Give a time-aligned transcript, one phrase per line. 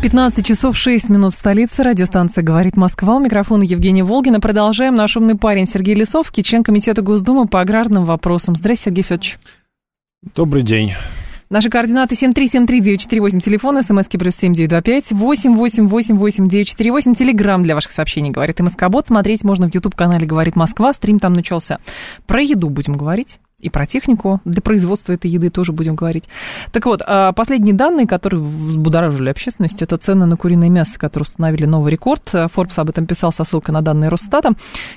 [0.00, 1.82] 15 часов 6 минут в столице.
[1.82, 3.16] Радиостанция «Говорит Москва».
[3.16, 4.38] У микрофона Евгения Волгина.
[4.38, 4.94] Продолжаем.
[4.94, 8.54] Наш умный парень Сергей Лисовский, член Комитета Госдумы по аграрным вопросам.
[8.54, 9.40] Здравствуйте, Сергей Федорович.
[10.36, 10.92] Добрый день.
[11.50, 19.08] Наши координаты 7373948, телефон, смски плюс 7925, 8888948, телеграмм для ваших сообщений, говорит МСК-бот.
[19.08, 21.80] Смотреть можно в YouTube-канале «Говорит Москва», стрим там начался.
[22.24, 26.24] Про еду будем говорить и про технику для производства этой еды тоже будем говорить.
[26.70, 31.66] Так вот, а, последние данные, которые взбудоражили общественность, это цены на куриное мясо, которые установили
[31.66, 32.22] новый рекорд.
[32.32, 34.52] Forbes об этом писал со ссылкой на данные Росстата.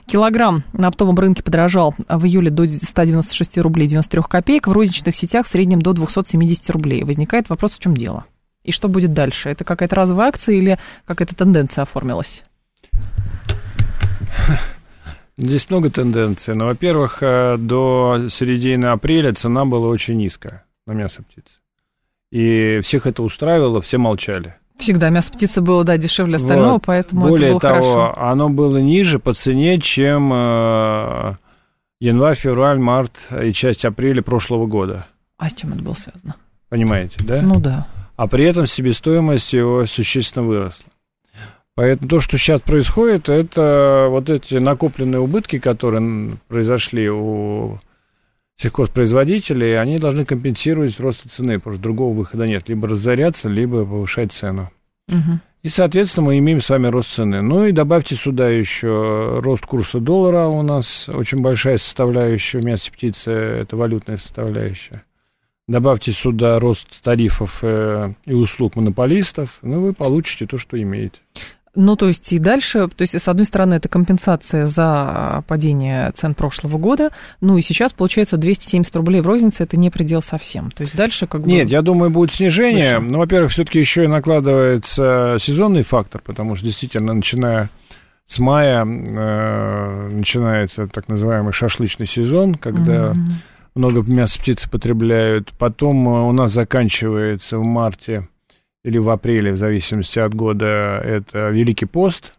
[0.05, 5.47] Килограмм на оптовом рынке подорожал в июле до 196 рублей 93 копеек, в розничных сетях
[5.47, 7.03] в среднем до 270 рублей.
[7.03, 8.25] Возникает вопрос, в чем дело?
[8.63, 9.49] И что будет дальше?
[9.49, 12.43] Это какая-то разовая акция или какая-то тенденция оформилась?
[15.37, 16.55] Здесь много тенденций.
[16.55, 21.55] Но, во-первых, э, до середины апреля цена была очень низкая на мясо птицы.
[22.31, 24.55] И всех это устраивало, все молчали.
[24.77, 26.83] Всегда мясо птицы было, да, дешевле остального, вот.
[26.85, 28.21] поэтому Более это было того, хорошо.
[28.21, 31.35] оно было ниже по цене, чем э,
[31.99, 35.05] январь, февраль, март и часть апреля прошлого года.
[35.37, 36.35] А с чем это было связано?
[36.69, 37.41] Понимаете, да?
[37.41, 37.87] Ну да.
[38.15, 40.90] А при этом себестоимость его существенно выросла.
[41.81, 47.79] Поэтому то, что сейчас происходит, это вот эти накопленные убытки, которые произошли у
[48.55, 52.69] сельхозпроизводителей, они должны компенсировать рост цены, потому что другого выхода нет.
[52.69, 54.69] Либо разоряться, либо повышать цену.
[55.07, 55.39] Угу.
[55.63, 57.41] И, соответственно, мы имеем с вами рост цены.
[57.41, 60.45] Ну и добавьте сюда еще рост курса доллара.
[60.49, 65.03] У нас очень большая составляющая в мясе птицы, это валютная составляющая.
[65.67, 71.21] Добавьте сюда рост тарифов э, и услуг монополистов, ну, вы получите то, что имеете.
[71.73, 76.33] Ну, то есть и дальше, то есть, с одной стороны, это компенсация за падение цен
[76.33, 80.69] прошлого года, ну и сейчас, получается, 270 рублей в рознице, это не предел совсем.
[80.71, 81.47] То есть дальше как бы...
[81.47, 82.99] Нет, я думаю, будет снижение.
[82.99, 83.13] Выше.
[83.13, 87.69] Ну, во-первых, все-таки еще и накладывается сезонный фактор, потому что действительно, начиная
[88.25, 93.11] с мая, э, начинается так называемый шашлычный сезон, когда...
[93.11, 93.31] Mm-hmm
[93.75, 95.53] много мяса птицы потребляют.
[95.57, 98.27] Потом э, у нас заканчивается в марте
[98.83, 102.33] или в апреле, в зависимости от года, это Великий пост.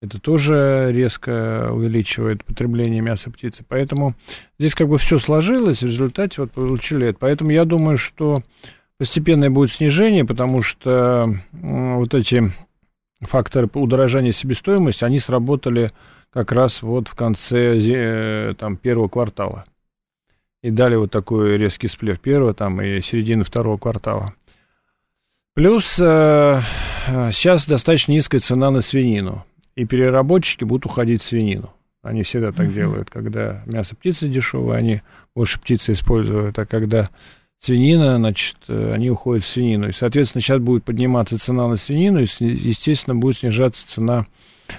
[0.00, 3.64] Это тоже резко увеличивает потребление мяса птицы.
[3.68, 4.14] Поэтому
[4.58, 7.18] здесь как бы все сложилось, в результате вот получили это.
[7.20, 8.42] Поэтому я думаю, что
[8.98, 12.50] постепенное будет снижение, потому что вот эти
[13.20, 15.92] факторы удорожания себестоимости, они сработали
[16.32, 19.66] как раз вот в конце э, там, первого квартала.
[20.62, 24.34] И дали вот такой резкий всплеск первого там и середины второго квартала.
[25.54, 26.60] Плюс э,
[27.32, 29.44] сейчас достаточно низкая цена на свинину.
[29.74, 31.70] И переработчики будут уходить в свинину.
[32.02, 33.10] Они всегда так делают.
[33.10, 35.02] Когда мясо птицы дешевое, они
[35.34, 36.58] больше птицы используют.
[36.58, 37.10] А когда
[37.58, 39.88] свинина, значит, э, они уходят в свинину.
[39.88, 44.26] И, соответственно, сейчас будет подниматься цена на свинину, и, естественно, будет снижаться цена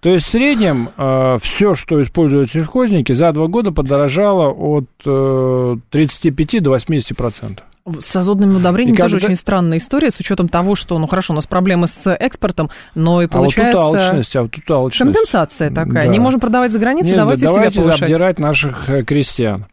[0.00, 5.76] То есть в среднем э, все, что используют сельхозники, за два года подорожало от э,
[5.90, 7.64] 35 до 80 процентов.
[8.00, 9.26] С азотными удобрениями и тоже когда...
[9.26, 13.22] очень странная история, с учетом того, что, ну хорошо, у нас проблемы с экспортом, но
[13.22, 13.80] и получается...
[13.80, 15.14] А вот тут алчность, а вот тут алчность.
[15.14, 16.06] Компенсация такая.
[16.06, 16.06] Да.
[16.06, 18.02] Не можем продавать за границу, Нет, давайте, да, давайте себя повышать.
[18.02, 19.66] обдирать наших э, крестьян.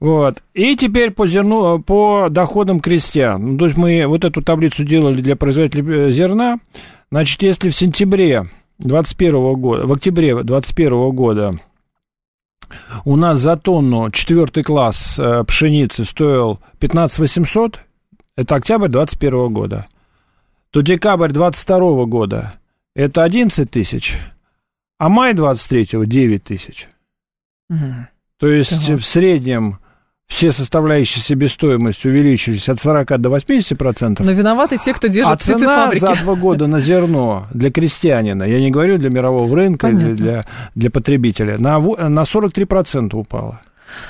[0.00, 0.42] Вот.
[0.54, 3.52] И теперь по зерну, по доходам крестьян.
[3.52, 6.58] Ну, то есть мы вот эту таблицу делали для производителей э, зерна.
[7.10, 8.46] Значит, если в сентябре
[8.78, 11.52] 2021 года, в октябре 2021 года
[13.04, 17.80] у нас за тонну четвертый класс э, пшеницы стоил 15 800,
[18.36, 19.86] это октябрь 2021 года,
[20.70, 22.52] то декабрь 2022 года
[22.94, 24.18] это 11 тысяч,
[24.98, 26.88] а май 23 9 тысяч.
[27.68, 28.06] Угу.
[28.38, 28.98] То есть ага.
[28.98, 29.78] в среднем
[30.28, 34.26] все составляющие себестоимость увеличились от 40 до 80 процентов.
[34.26, 38.60] Но виноваты те, кто держит а цена за два года на зерно для крестьянина, я
[38.60, 40.44] не говорю для мирового рынка или для,
[40.74, 43.60] для потребителя, на, на 43 процента упала.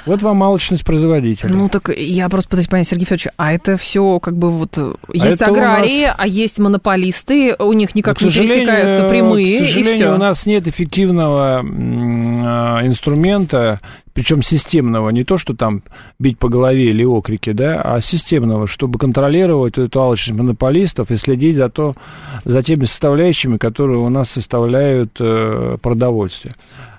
[0.05, 1.50] Вот вам малочность производителя.
[1.50, 4.76] Ну, так я просто пытаюсь понять, Сергей Федорович, а это все как бы вот...
[4.78, 6.14] А есть а аграрии, нас...
[6.19, 10.14] а есть монополисты, у них никак не пересекаются прямые, К сожалению, и все.
[10.14, 13.78] у нас нет эффективного а, инструмента,
[14.17, 15.82] причем системного, не то, что там
[16.19, 21.56] бить по голове или окрики, да, а системного, чтобы контролировать эту алчность монополистов и следить
[21.56, 21.94] за, то,
[22.44, 26.55] за теми составляющими, которые у нас составляют э, продовольствие.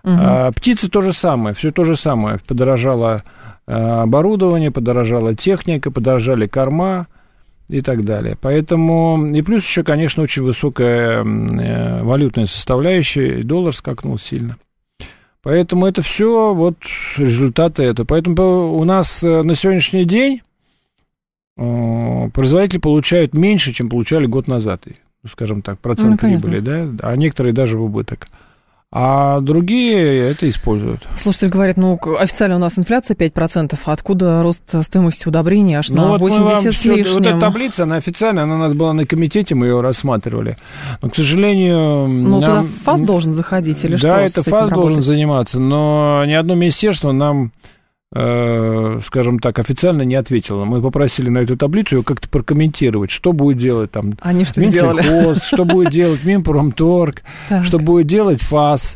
[0.08, 0.16] Угу.
[0.18, 2.40] А, птицы то же самое, все то же самое.
[2.48, 3.24] Подорожало
[3.68, 7.08] э, оборудование, подорожала техника, подорожали корма
[7.68, 8.38] и так далее.
[8.40, 14.56] Поэтому, и плюс еще, конечно, очень высокая э, валютная составляющая, доллар скакнул сильно.
[15.44, 16.78] Поэтому это все вот
[17.18, 18.06] результаты этого.
[18.06, 20.42] Поэтому у нас э, на сегодняшний день
[21.58, 24.86] э, производители получают меньше, чем получали год назад,
[25.30, 28.30] скажем так, процент ну, прибыли, да, а некоторые даже в убыток
[28.90, 31.06] а другие это используют.
[31.18, 36.04] Слушатели говорят, ну, официально у нас инфляция 5%, а откуда рост стоимости удобрений аж ну,
[36.04, 37.14] на вот 80 с лишним?
[37.14, 40.58] Вот эта таблица, она официальная, она у нас была на комитете, мы ее рассматривали.
[41.02, 42.08] Но, к сожалению...
[42.08, 42.66] Ну, нам...
[42.66, 44.08] туда ФАС должен заходить или да, что?
[44.08, 47.52] Да, это ФАС должен заниматься, но ни одно министерство нам
[48.14, 50.64] скажем так, официально не ответила.
[50.64, 55.36] Мы попросили на эту таблицу ее как-то прокомментировать, что будет делать там Они что сделали?
[55.46, 57.24] что будет делать Минпромторг,
[57.64, 58.96] что будет делать ФАС.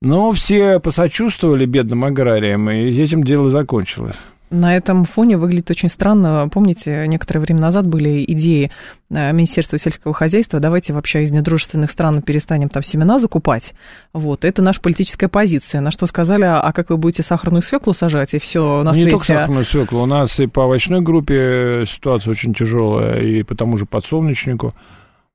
[0.00, 4.16] Но все посочувствовали бедным аграриям, и этим дело закончилось.
[4.50, 6.48] На этом фоне выглядит очень странно.
[6.52, 8.70] Помните, некоторое время назад были идеи
[9.10, 13.74] э, Министерства сельского хозяйства, давайте вообще из недружественных стран перестанем там семена закупать.
[14.12, 15.80] Вот, это наша политическая позиция.
[15.80, 19.10] На что сказали, а как вы будете сахарную свеклу сажать, и все на Не свете...
[19.10, 23.76] только сахарную свеклу, у нас и по овощной группе ситуация очень тяжелая, и по тому
[23.76, 24.72] же подсолнечнику.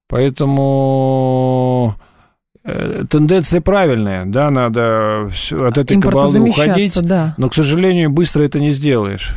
[0.07, 1.95] Поэтому
[2.63, 7.36] тенденция правильная, да, надо от этой кабалы уходить, да.
[7.38, 9.36] но, к сожалению, быстро это не сделаешь.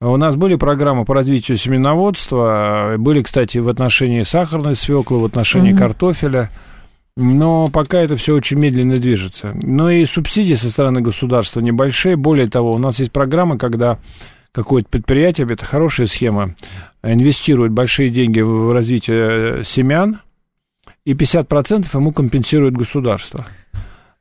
[0.00, 5.72] У нас были программы по развитию семеноводства, были, кстати, в отношении сахарной свеклы, в отношении
[5.72, 5.80] угу.
[5.80, 6.50] картофеля,
[7.16, 9.56] но пока это все очень медленно движется.
[9.62, 12.16] Но и субсидии со стороны государства небольшие.
[12.16, 13.98] Более того, у нас есть программа, когда
[14.52, 16.54] какое-то предприятие, это хорошая схема,
[17.02, 20.20] инвестирует большие деньги в развитие семян,
[21.06, 23.46] и 50% ему компенсирует государство.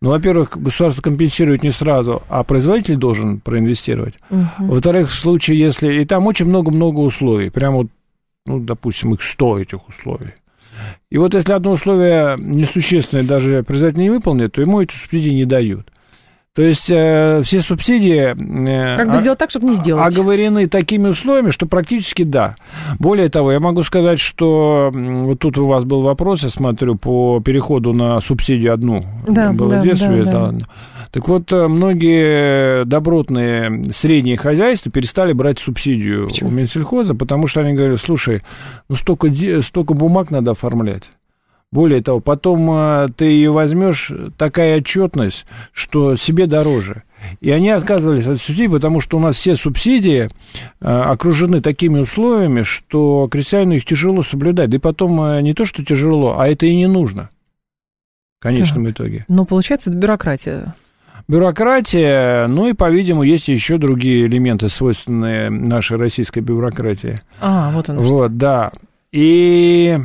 [0.02, 4.14] Ну, во-первых, государство компенсирует не сразу, а производитель должен проинвестировать.
[4.30, 4.68] Угу.
[4.68, 6.02] Во-вторых, в случае, если...
[6.02, 7.50] И там очень много-много условий.
[7.50, 7.88] Прямо вот,
[8.46, 10.34] ну, допустим, их 100 этих условий.
[11.10, 15.46] И вот если одно условие несущественное даже производитель не выполнит, то ему эти субсидии не
[15.46, 15.92] дают.
[16.56, 18.34] То есть э, все субсидии...
[18.34, 20.08] Э, как бы сделать так, чтобы не сделать.
[20.08, 22.56] Оговорены такими условиями, что практически да.
[22.98, 27.42] Более того, я могу сказать, что вот тут у вас был вопрос, я смотрю, по
[27.42, 29.02] переходу на субсидию одну.
[29.28, 30.66] Да, было да, действие, да, да.
[31.12, 36.50] Так вот, э, многие добротные средние хозяйства перестали брать субсидию Почему?
[36.50, 38.44] у Минсельхоза, потому что они говорят, слушай,
[38.88, 39.30] ну столько,
[39.62, 41.04] столько бумаг надо оформлять.
[41.76, 47.04] Более того, потом э, ты ее возьмешь, такая отчетность, что себе дороже.
[47.42, 50.30] И они отказывались от субсидий, потому что у нас все субсидии
[50.80, 54.70] э, окружены такими условиями, что крестьянину их тяжело соблюдать.
[54.70, 57.30] Да и потом э, не то, что тяжело, а это и не нужно
[58.40, 58.92] в конечном да.
[58.92, 59.26] итоге.
[59.28, 60.76] Но получается, это бюрократия.
[61.28, 67.20] Бюрократия, ну и, по-видимому, есть еще другие элементы, свойственные нашей российской бюрократии.
[67.42, 68.30] А, вот оно Вот, что.
[68.30, 68.72] да.
[69.12, 70.00] И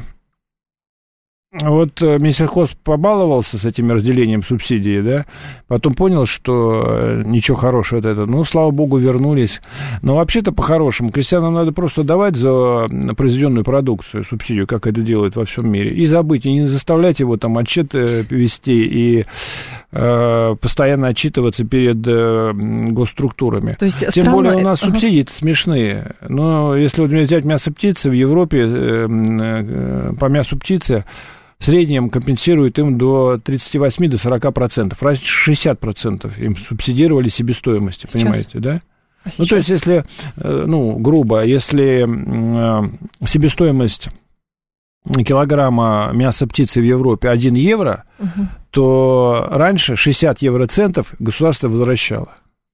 [1.53, 5.25] вот э, Минсельхоз побаловался с этим разделением субсидий, да,
[5.67, 8.27] потом понял, что э, ничего хорошего от этого.
[8.27, 9.61] Ну, слава богу, вернулись.
[10.01, 15.45] Но вообще-то по-хорошему крестьянам надо просто давать за произведенную продукцию субсидию, как это делают во
[15.45, 19.25] всем мире, и забыть, и не заставлять его там отчет э, вести и
[19.91, 23.73] э, постоянно отчитываться перед э, госструктурами.
[23.73, 24.31] То есть Тем странно...
[24.31, 25.33] более у нас субсидии ага.
[25.33, 26.15] смешные.
[26.29, 31.05] Но если вот взять мясо птицы в Европе, э, э, по мясу птицы
[31.61, 35.03] в среднем компенсирует им до 38 до 40 процентов.
[35.03, 38.13] Раньше 60 процентов им субсидировали себестоимости, Сейчас?
[38.13, 38.81] понимаете, да?
[39.25, 40.07] А ну, то есть, если,
[40.39, 42.89] э, ну, грубо, если э,
[43.27, 44.09] себестоимость
[45.07, 48.49] килограмма мяса птицы в Европе 1 евро, угу.
[48.71, 52.31] то раньше 60 евроцентов государство возвращало.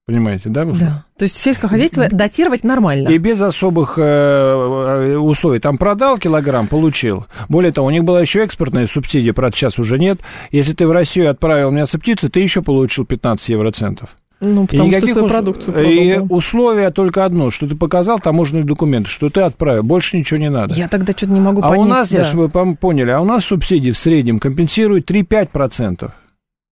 [0.07, 0.65] Понимаете, да?
[0.65, 1.05] Да.
[1.19, 3.09] То есть сельское хозяйство датировать нормально.
[3.09, 5.59] И без особых э, условий.
[5.59, 7.27] Там продал килограмм, получил.
[7.49, 10.21] Более того, у них была еще экспортная субсидия, правда, сейчас уже нет.
[10.53, 14.11] Если ты в Россию отправил мясо птицы, ты еще получил 15 евроцентов.
[14.39, 15.33] Ну, потому и что свою ус...
[15.33, 15.91] продукцию продал.
[15.91, 20.51] И условие только одно, что ты показал таможенные документы, что ты отправил, больше ничего не
[20.51, 20.75] надо.
[20.75, 21.79] Я тогда что-то не могу а понять.
[21.79, 22.25] А у нас, да.
[22.25, 26.13] чтобы вы поняли, а у нас субсидии в среднем компенсируют 3-5%.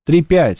[0.08, 0.58] 3-5%.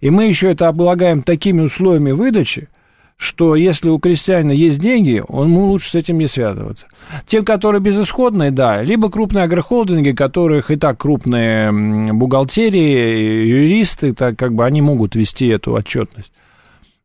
[0.00, 2.68] И мы еще это облагаем такими условиями выдачи,
[3.16, 6.86] что если у крестьянина есть деньги, он ему лучше с этим не связываться.
[7.26, 11.72] Тем, которые безысходные, да, либо крупные агрохолдинги, которых и так крупные
[12.12, 16.30] бухгалтерии, юристы, так как бы они могут вести эту отчетность.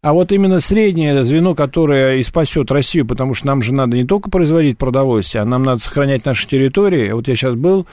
[0.02, 4.04] А вот именно среднее звено, которое и спасет Россию, потому что нам же надо не
[4.04, 7.12] только производить продовольствие, а нам надо сохранять наши территории.
[7.12, 7.86] Вот я сейчас был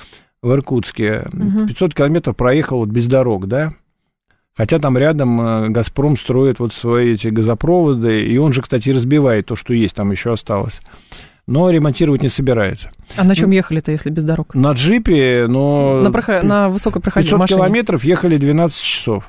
[0.43, 1.29] в Иркутске,
[1.69, 3.75] 500 километров проехал вот без дорог, да,
[4.59, 9.47] Хотя там рядом э, «Газпром» строит вот свои эти газопроводы, и он же, кстати, разбивает
[9.47, 10.81] то, что есть, там еще осталось.
[11.47, 12.91] Но ремонтировать не собирается.
[13.17, 14.57] А на чем ехали-то, если без дорог?
[14.57, 16.01] На джипе, но...
[16.03, 16.43] На, проход...
[16.43, 17.59] на высокой проходимой 500 машине.
[17.59, 19.25] километров ехали 12 часов.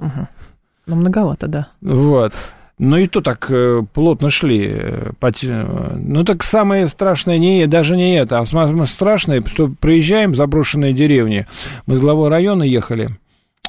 [0.00, 0.28] Угу.
[0.86, 1.68] Ну, многовато, да.
[1.80, 2.34] Вот.
[2.78, 4.76] Ну и то так э, плотно шли.
[5.94, 10.92] Ну так самое страшное не даже не это, а самое страшное, что приезжаем в заброшенные
[10.92, 11.46] деревни.
[11.86, 13.08] Мы с главой района ехали.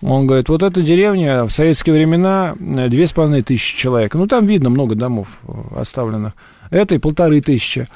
[0.05, 4.13] Он говорит, вот эта деревня в советские времена э, две с половиной тысячи человек.
[4.15, 6.33] Ну, там видно много домов э, оставленных.
[6.69, 7.87] Это и полторы тысячи.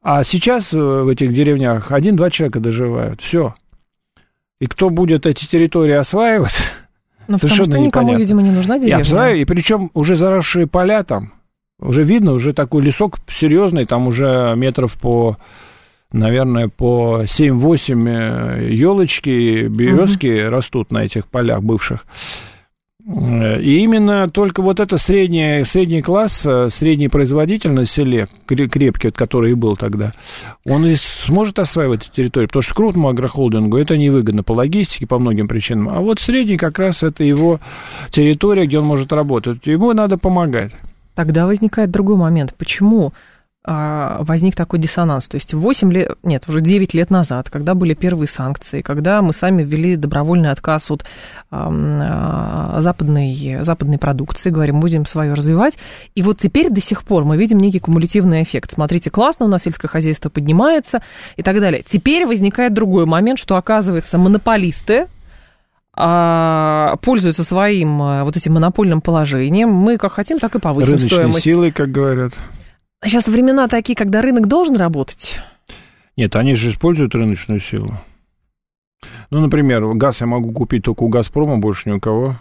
[0.00, 3.20] А сейчас э, в этих деревнях один-два человека доживают.
[3.20, 3.54] Все.
[4.60, 6.56] И кто будет эти территории осваивать,
[7.26, 8.18] ну, потому что никому, непонятно.
[8.18, 8.98] видимо, не нужна деревня.
[8.98, 11.32] Я осваиваю, и причем уже заросшие поля там,
[11.80, 15.36] уже видно, уже такой лесок серьезный, там уже метров по
[16.12, 20.50] наверное, по 7-8 елочки, березки угу.
[20.50, 22.06] растут на этих полях бывших.
[23.08, 29.54] И именно только вот это средний, средний класс, средний производитель на селе, крепкий, который и
[29.54, 30.10] был тогда,
[30.64, 35.20] он и сможет осваивать эти территории, потому что крупному агрохолдингу это невыгодно по логистике, по
[35.20, 35.88] многим причинам.
[35.88, 37.60] А вот средний как раз это его
[38.10, 39.64] территория, где он может работать.
[39.66, 40.72] Ему надо помогать.
[41.14, 42.54] Тогда возникает другой момент.
[42.58, 43.12] Почему
[43.66, 45.26] возник такой диссонанс.
[45.26, 49.32] То есть 8 лет, нет, уже 9 лет назад, когда были первые санкции, когда мы
[49.32, 51.04] сами ввели добровольный отказ от
[51.50, 55.78] а, западной, западной продукции, говорим, будем свое развивать.
[56.14, 58.72] И вот теперь до сих пор мы видим некий кумулятивный эффект.
[58.72, 61.02] Смотрите, классно, у нас сельское хозяйство поднимается
[61.36, 61.82] и так далее.
[61.84, 65.08] Теперь возникает другой момент, что оказывается монополисты,
[65.92, 69.70] а, пользуются своим вот этим монопольным положением.
[69.70, 71.42] Мы как хотим, так и повысим Рыночной стоимость.
[71.42, 72.32] силой, как говорят.
[73.04, 75.40] Сейчас времена такие, когда рынок должен работать.
[76.16, 78.00] Нет, они же используют рыночную силу.
[79.30, 82.36] Ну, например, газ я могу купить только у «Газпрома», больше ни у кого.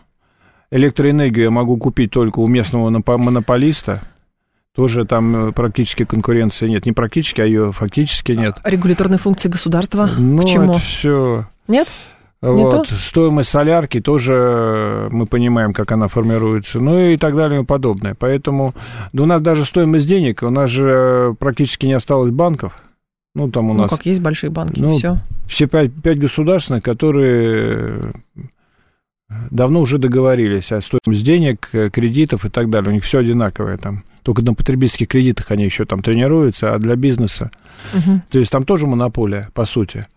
[0.71, 4.01] Электроэнергию я могу купить только у местного монополиста.
[4.73, 6.85] Тоже там э, практически конкуренции нет.
[6.85, 8.57] Не практически, а ее фактически нет.
[8.61, 10.71] А регуляторные функции государства ну, к чему?
[10.73, 11.47] это все...
[11.67, 11.87] Нет?
[12.53, 12.87] Вот.
[12.87, 18.15] Стоимость солярки тоже мы понимаем, как она формируется, ну и так далее и подобное.
[18.17, 18.73] Поэтому
[19.13, 22.73] да у нас даже стоимость денег, у нас же практически не осталось банков.
[23.33, 23.89] Ну, там у ну, нас...
[23.89, 25.17] как есть большие банки, ну, все.
[25.47, 28.13] Все пять, пять государственных, которые
[29.49, 32.91] давно уже договорились о стоимости денег, кредитов и так далее.
[32.91, 34.03] У них все одинаковое там.
[34.23, 37.51] Только на потребительских кредитах они еще там тренируются, а для бизнеса...
[37.93, 38.21] Угу.
[38.31, 40.07] То есть там тоже монополия, по сути.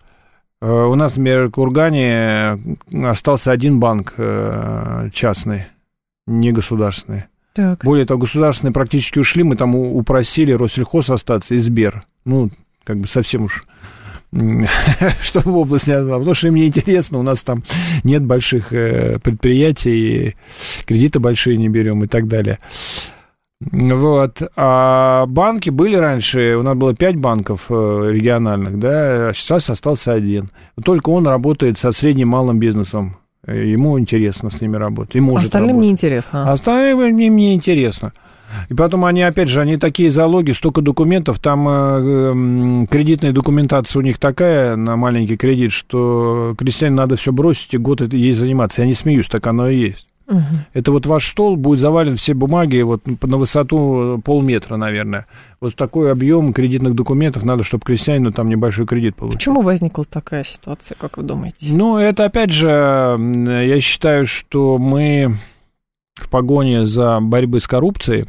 [0.60, 2.58] Э, у нас, например, в Кургане
[2.92, 5.66] остался один банк э, частный,
[6.26, 7.24] не государственный.
[7.54, 7.84] Так.
[7.84, 12.02] Более того, государственные практически ушли, мы там упросили Россельхоз остаться и Сбер.
[12.24, 12.50] Ну,
[12.84, 13.66] как бы совсем уж
[15.22, 17.64] чтобы область не отдала, потому что мне интересно, у нас там
[18.04, 20.36] нет больших э, предприятий,
[20.84, 22.58] кредиты большие не берем и так далее.
[23.60, 24.40] Вот.
[24.56, 30.12] А банки были раньше, у нас было пять банков э, региональных, да, а сейчас остался
[30.12, 30.50] один.
[30.82, 33.16] Только он работает со средним малым бизнесом.
[33.46, 35.16] Ему интересно с ними работать.
[35.16, 35.86] И может Остальным работать.
[35.86, 36.52] неинтересно.
[36.52, 38.12] Остальным мне, мне интересно.
[38.68, 44.02] И потом они, опять же, они такие залоги, столько документов, там э, кредитная документация у
[44.02, 48.82] них такая на маленький кредит, что крестьянину надо все бросить и год ей заниматься.
[48.82, 50.06] Я не смеюсь, так оно и есть.
[50.28, 50.40] Угу.
[50.74, 55.26] Это вот ваш стол будет завален все бумаги вот на высоту полметра, наверное.
[55.60, 59.38] Вот такой объем кредитных документов надо, чтобы крестьянину там небольшой кредит получить.
[59.38, 61.72] Почему возникла такая ситуация, как вы думаете?
[61.72, 65.36] Ну, это опять же, я считаю, что мы
[66.14, 68.26] в погоне за борьбой с коррупцией,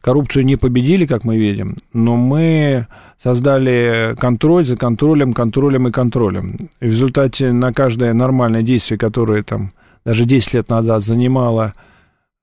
[0.00, 2.86] коррупцию не победили, как мы видим, но мы
[3.20, 6.56] создали контроль за контролем, контролем и контролем.
[6.80, 9.72] И в результате на каждое нормальное действие, которое там
[10.06, 11.72] даже 10 лет назад занимало,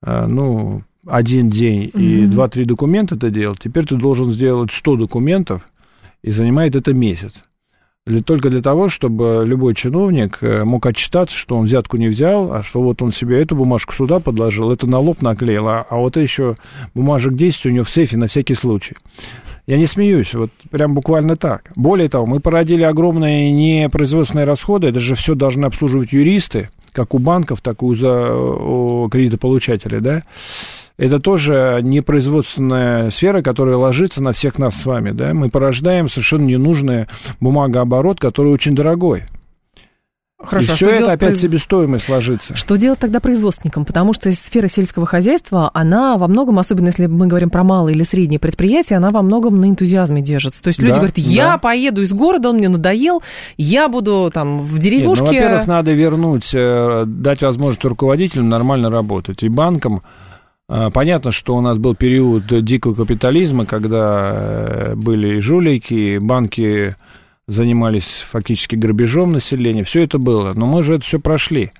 [0.04, 2.00] э, ну, один день mm-hmm.
[2.00, 5.66] и 2-3 документа это делал, теперь ты должен сделать 100 документов,
[6.20, 7.42] и занимает это месяц.
[8.06, 12.52] Для, только для того, чтобы любой чиновник э, мог отчитаться, что он взятку не взял,
[12.52, 15.96] а что вот он себе эту бумажку сюда подложил, это на лоб наклеил, а, а
[15.96, 16.56] вот еще
[16.92, 18.94] бумажек 10 у него в сейфе на всякий случай.
[19.66, 21.70] Я не смеюсь, вот прям буквально так.
[21.76, 27.18] Более того, мы породили огромные непроизводственные расходы, это же все должны обслуживать юристы, как у
[27.18, 30.24] банков, так и у, за, у кредитополучателей, да,
[30.96, 36.44] это тоже непроизводственная сфера, которая ложится на всех нас с вами, да, мы порождаем совершенно
[36.44, 37.06] ненужный
[37.40, 39.24] бумагооборот, который очень дорогой.
[40.46, 41.40] Хорошо, и а все это опять произ...
[41.40, 42.56] себестоимость ложится.
[42.56, 43.84] Что делать тогда производственникам?
[43.84, 48.04] Потому что сфера сельского хозяйства, она во многом, особенно если мы говорим про малые или
[48.04, 50.62] средние предприятия, она во многом на энтузиазме держится.
[50.62, 51.58] То есть люди да, говорят, я да.
[51.58, 53.22] поеду из города, он мне надоел,
[53.56, 55.24] я буду там в деревушке.
[55.24, 59.42] Нет, ну, во-первых, надо вернуть, э, дать возможность руководителям нормально работать.
[59.42, 60.02] И банкам
[60.66, 66.96] Понятно, что у нас был период дикого капитализма, когда э, были жулики, банки
[67.46, 71.70] занимались фактически грабежом населения, все это было, но мы же это все прошли.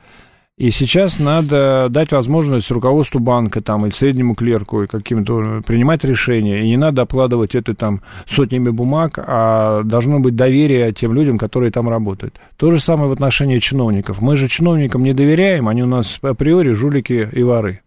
[0.57, 6.63] И сейчас надо дать возможность руководству банка там, или среднему клерку и каким-то принимать решения.
[6.63, 11.73] И не надо обкладывать это там сотнями бумаг, а должно быть доверие тем людям, которые
[11.73, 12.37] там работают.
[12.57, 14.21] То же самое в отношении чиновников.
[14.21, 17.81] Мы же чиновникам не доверяем, они у нас априори жулики и воры.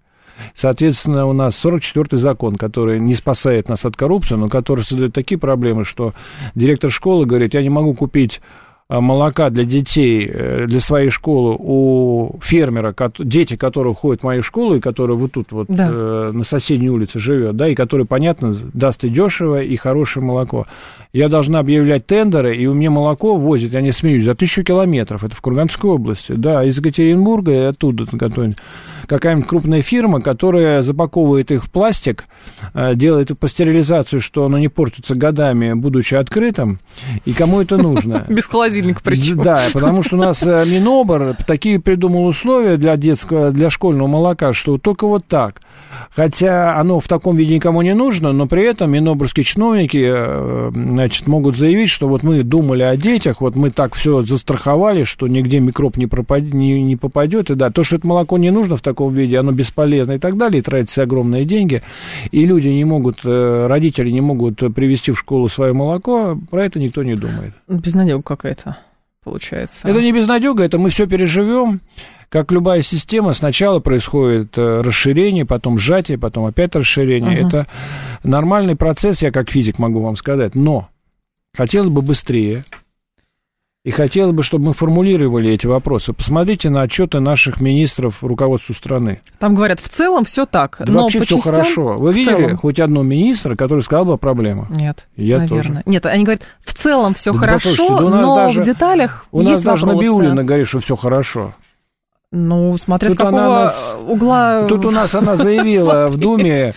[0.56, 5.38] Соответственно, у нас 44-й закон, который не спасает нас от коррупции, но который создает такие
[5.38, 6.14] проблемы, что
[6.56, 8.42] директор школы говорит, я не могу купить
[8.90, 14.76] молока для детей, э, для своей школы у фермера, дети которого ходят в мою школу,
[14.76, 15.90] и который вот тут вот да.
[15.92, 20.68] э, на соседней улице живет, да, и который, понятно, даст и дешево, и хорошее молоко.
[21.12, 25.24] Я должна объявлять тендеры, и у меня молоко возят, я не смеюсь, за тысячу километров,
[25.24, 28.06] это в Курганской области, да, из Екатеринбурга и оттуда
[29.08, 32.26] какая-нибудь крупная фирма, которая запаковывает их в пластик,
[32.74, 36.80] э, делает пастерилизацию, что оно не портится годами, будучи открытым,
[37.26, 38.26] и кому это нужно?
[38.30, 38.46] Без
[38.78, 39.38] холодильник причем.
[39.38, 44.54] Да, потому что у нас э, Минобр такие придумал условия для детского, для школьного молока,
[44.54, 45.62] что только вот так.
[46.16, 51.28] Хотя оно в таком виде никому не нужно, но при этом минобрские чиновники э, значит,
[51.28, 55.60] могут заявить, что вот мы думали о детях, вот мы так все застраховали, что нигде
[55.60, 56.42] микроб не, пропад...
[56.42, 57.50] не, не попадет.
[57.50, 60.38] И да, то, что это молоко не нужно в таком виде, оно бесполезно и так
[60.38, 61.84] далее, и тратятся огромные деньги,
[62.32, 66.80] и люди не могут, э, родители не могут привезти в школу свое молоко, про это
[66.80, 67.54] никто не думает.
[67.68, 68.67] Безнадега какая-то
[69.28, 69.88] получается.
[69.88, 71.82] Это не безнадега, это мы все переживем.
[72.30, 77.40] Как любая система, сначала происходит э, расширение, потом сжатие, потом опять расширение.
[77.42, 77.48] Угу.
[77.48, 77.68] Это
[78.24, 80.54] нормальный процесс, я как физик могу вам сказать.
[80.54, 80.90] Но
[81.56, 82.64] хотелось бы быстрее,
[83.88, 86.12] и хотелось бы, чтобы мы формулировали эти вопросы.
[86.12, 89.22] Посмотрите на отчеты наших министров руководству страны.
[89.40, 90.76] Там говорят, в целом все так.
[90.80, 91.96] Да но вообще все хорошо.
[91.96, 92.58] Вы видели целом...
[92.58, 94.68] хоть одного министра, который сказал бы проблема?
[94.70, 95.08] Нет.
[95.16, 95.64] Я наверное.
[95.64, 95.84] тоже.
[95.86, 99.52] Нет, они говорят, в целом все да хорошо, да но даже, в деталях у есть
[99.52, 100.06] нас даже вопросы.
[100.06, 101.54] Набиулина говорит, что все хорошо.
[102.30, 104.66] Ну, смотря тут с какого нас, угла...
[104.68, 106.74] Тут у нас она заявила в Думе,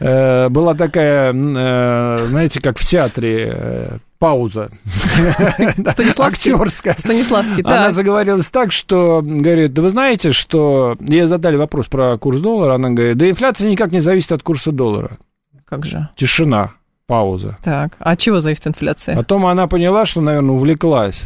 [0.00, 4.70] э, была такая, э, знаете, как в театре, э, пауза
[6.18, 6.96] актерская.
[6.98, 10.96] Станиславский, Она заговорилась так, что, говорит, да вы знаете, что...
[11.00, 14.72] Ей задали вопрос про курс доллара, она говорит, да инфляция никак не зависит от курса
[14.72, 15.18] доллара.
[15.64, 16.08] Как же?
[16.16, 16.72] Тишина,
[17.06, 17.56] пауза.
[17.62, 19.16] Так, а от чего зависит инфляция?
[19.16, 21.24] Потом она поняла, что, наверное, увлеклась.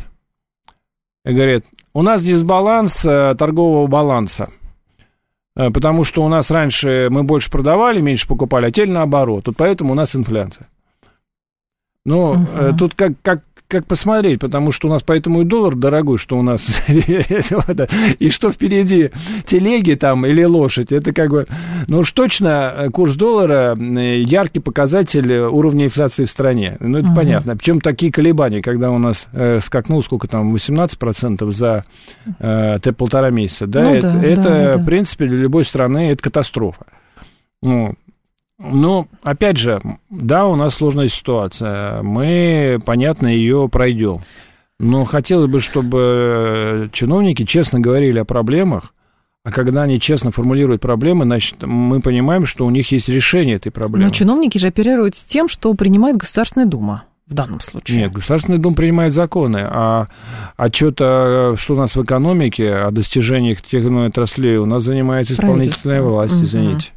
[1.25, 4.49] И говорит, у нас дисбаланс торгового баланса.
[5.57, 9.47] Э, потому что у нас раньше мы больше продавали, меньше покупали, а теперь наоборот.
[9.47, 10.69] Вот поэтому у нас инфляция.
[12.05, 12.77] Ну, угу.
[12.79, 16.43] тут как, как, как посмотреть, потому что у нас поэтому и доллар дорогой, что у
[16.43, 19.11] нас и что впереди
[19.47, 20.93] телеги там или лошадь.
[20.93, 21.47] Это как бы,
[21.89, 26.77] ну уж точно э, курс доллара яркий показатель уровня инфляции в стране.
[26.81, 27.57] Ну, это понятно.
[27.57, 31.85] Причем такие колебания, когда у нас э, скакнул сколько там, 18% за
[32.41, 36.85] э, полтора месяца, да, ну, это, в принципе, для любой страны это катастрофа.
[37.63, 37.95] Ну,
[38.59, 42.03] ну, опять же, да, у нас сложная ситуация.
[42.03, 44.19] Мы, понятно, ее пройдем.
[44.79, 48.95] Но хотелось бы, чтобы чиновники честно говорили о проблемах,
[49.45, 53.73] а когда они честно формулируют проблемы, значит, мы понимаем, что у них есть решение этой
[53.73, 54.09] проблемы.
[54.09, 57.99] Но чиновники же оперируют с тем, что принимает Государственная Дума в данном случае.
[57.99, 60.07] Нет, Государственная Дума принимает законы, а
[60.57, 65.35] отчет, что у нас в экономике, о достижениях тех или иных отраслей у нас занимается
[65.35, 66.91] исполнительная власть, извините.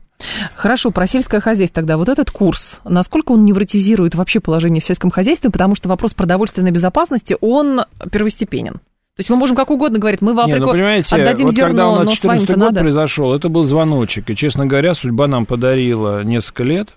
[0.56, 1.98] Хорошо, про сельское хозяйство тогда.
[1.98, 6.72] Вот этот курс, насколько он невротизирует вообще положение в сельском хозяйстве, потому что вопрос продовольственной
[6.72, 8.74] безопасности, он первостепенен.
[8.74, 11.56] То есть мы можем как угодно говорить, мы в Африку Не, ну, понимаете, отдадим вот
[11.56, 12.82] зерно, когда у нас но 14 год надо.
[12.82, 14.30] произошел, это был звоночек.
[14.30, 16.90] И, честно говоря, судьба нам подарила несколько лет,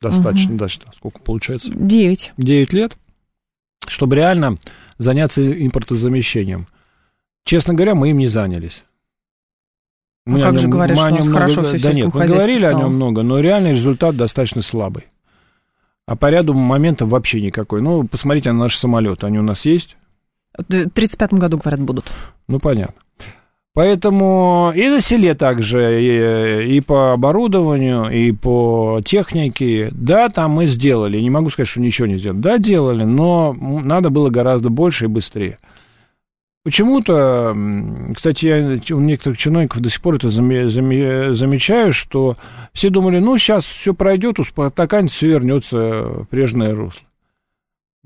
[0.00, 0.58] достаточно, угу.
[0.58, 1.70] достаточно, сколько получается?
[1.74, 2.32] Девять.
[2.38, 2.96] Девять лет,
[3.86, 4.56] чтобы реально
[4.96, 6.66] заняться импортозамещением.
[7.44, 8.82] Честно говоря, мы им не занялись.
[10.26, 12.26] Мы ну, как нем, же говорят, что у нас хорошо много, все Да нет, мы
[12.26, 12.76] говорили стало.
[12.76, 15.04] о нем много, но реальный результат достаточно слабый.
[16.04, 17.80] А по ряду моментов вообще никакой.
[17.80, 19.96] Ну, посмотрите на наши самолеты, они у нас есть.
[20.52, 22.12] В 1935 году, говорят, будут.
[22.48, 23.00] Ну, понятно.
[23.76, 29.90] Поэтому и на селе также, и, и по оборудованию, и по технике.
[29.92, 31.20] Да, там мы сделали.
[31.20, 32.38] Не могу сказать, что ничего не сделали.
[32.38, 35.58] Да, делали, но надо было гораздо больше и быстрее.
[36.66, 37.56] Почему-то,
[38.12, 42.36] кстати, я у некоторых чиновников до сих пор это замечаю, что
[42.72, 47.02] все думали, ну, сейчас все пройдет, успокоится, все вернется в прежнее русло.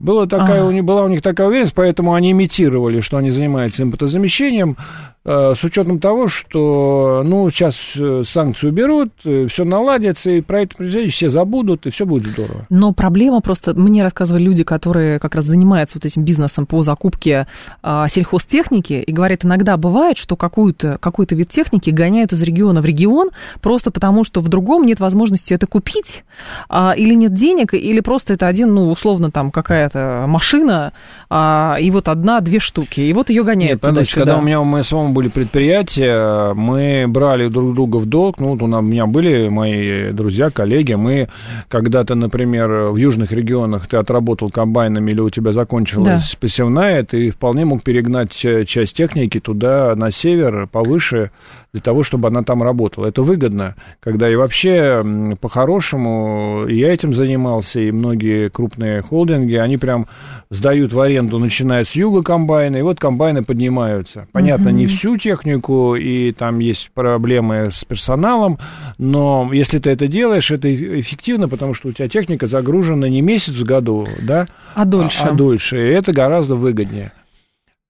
[0.00, 3.82] Была, такая, у них, была у них такая уверенность, поэтому они имитировали, что они занимаются
[3.82, 4.78] импортозамещением,
[5.26, 10.62] э, с учетом того, что, ну, сейчас э, санкции уберут, э, все наладится, и про
[10.62, 12.64] это все забудут, и все будет здорово.
[12.70, 17.46] Но проблема просто, мне рассказывали люди, которые как раз занимаются вот этим бизнесом по закупке
[17.82, 22.86] а, сельхозтехники, и говорят, иногда бывает, что какую-то, какой-то вид техники гоняют из региона в
[22.86, 26.24] регион, просто потому что в другом нет возможности это купить,
[26.70, 30.92] а, или нет денег, или просто это один, ну, условно, там, какая какая-то машина,
[31.32, 34.64] а, и вот одна-две штуки, и вот ее гоняют Нет, туда когда у меня у
[34.64, 39.48] моего самого были предприятия, мы брали друг друга в долг, ну, вот у меня были
[39.48, 41.28] мои друзья, коллеги, мы
[41.68, 46.38] когда-то, например, в южных регионах ты отработал комбайнами или у тебя закончилась да.
[46.40, 51.30] посевная, ты вполне мог перегнать часть техники туда, на север, повыше,
[51.72, 53.06] для того, чтобы она там работала.
[53.06, 55.04] Это выгодно, когда и вообще
[55.40, 60.08] по-хорошему я этим занимался, и многие крупные холдинги, они прям
[60.50, 64.26] сдают в аренду, начиная с юга комбайна, и вот комбайны поднимаются.
[64.32, 68.58] Понятно, не всю технику, и там есть проблемы с персоналом,
[68.98, 73.54] но если ты это делаешь, это эффективно, потому что у тебя техника загружена не месяц
[73.54, 75.22] в году, да, а дольше.
[75.22, 77.12] А, а дольше, и это гораздо выгоднее.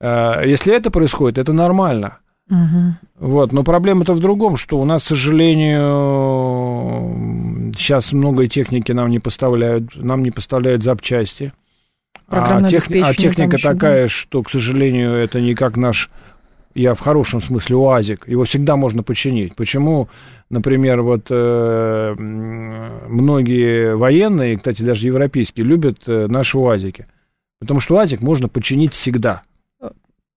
[0.01, 2.19] А, если это происходит, это нормально.
[2.51, 3.29] Угу.
[3.29, 5.83] Вот, но проблема-то в другом, что у нас, к сожалению,
[7.77, 11.53] сейчас много техники нам не поставляют, нам не поставляют запчасти.
[12.29, 14.09] А, тех, а техника еще, такая, да?
[14.09, 16.11] что, к сожалению, это не как наш,
[16.75, 18.29] я в хорошем смысле, УАЗик.
[18.29, 19.57] Его всегда можно починить.
[19.57, 20.09] Почему,
[20.49, 27.07] например, вот э, многие военные, кстати, даже европейские, любят э, наши УАЗики?
[27.59, 29.43] Потому что УАЗик можно починить всегда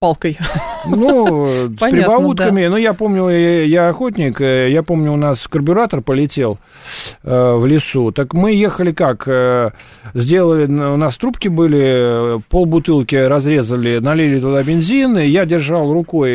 [0.04, 0.38] палкой.
[0.86, 1.48] Ну,
[1.80, 2.66] с прибаутками.
[2.66, 2.72] Да.
[2.72, 6.58] Ну, я помню, я, я охотник, э, я помню, у нас карбюратор полетел
[7.24, 8.12] э, в лесу.
[8.12, 9.24] Так мы ехали как?
[9.28, 9.70] Э,
[10.14, 16.32] сделали, у нас трубки были, полбутылки разрезали, налили туда бензин, и я держал рукой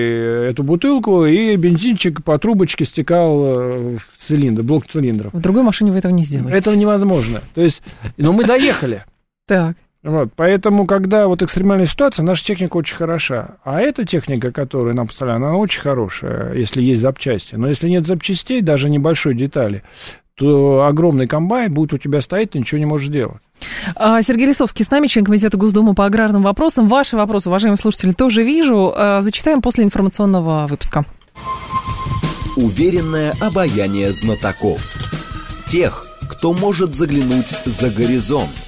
[0.51, 5.35] эту бутылку, и бензинчик по трубочке стекал э, в цилиндр, блок цилиндров.
[5.35, 6.57] В другой машине вы этого не сделаете.
[6.57, 7.43] Этого невозможно.
[7.55, 7.83] То есть,
[8.17, 9.05] но мы доехали.
[9.47, 9.77] Так.
[10.05, 13.57] Вот, поэтому, когда вот экстремальная ситуация, наша техника очень хороша.
[13.65, 17.57] А эта техника, которую нам поставляют, она очень хорошая, если есть запчасти.
[17.57, 19.83] Но если нет запчастей, даже небольшой детали,
[20.37, 23.43] то огромный комбайн будет у тебя стоять, ты ничего не можешь делать.
[23.97, 26.87] А, Сергей Лисовский с нами, член Комитета Госдумы по аграрным вопросам.
[26.87, 28.93] Ваши вопросы, уважаемые слушатели, тоже вижу.
[28.97, 31.05] А, зачитаем после информационного выпуска.
[32.57, 34.81] Уверенное обаяние знатоков.
[35.67, 38.68] Тех, кто может заглянуть за горизонт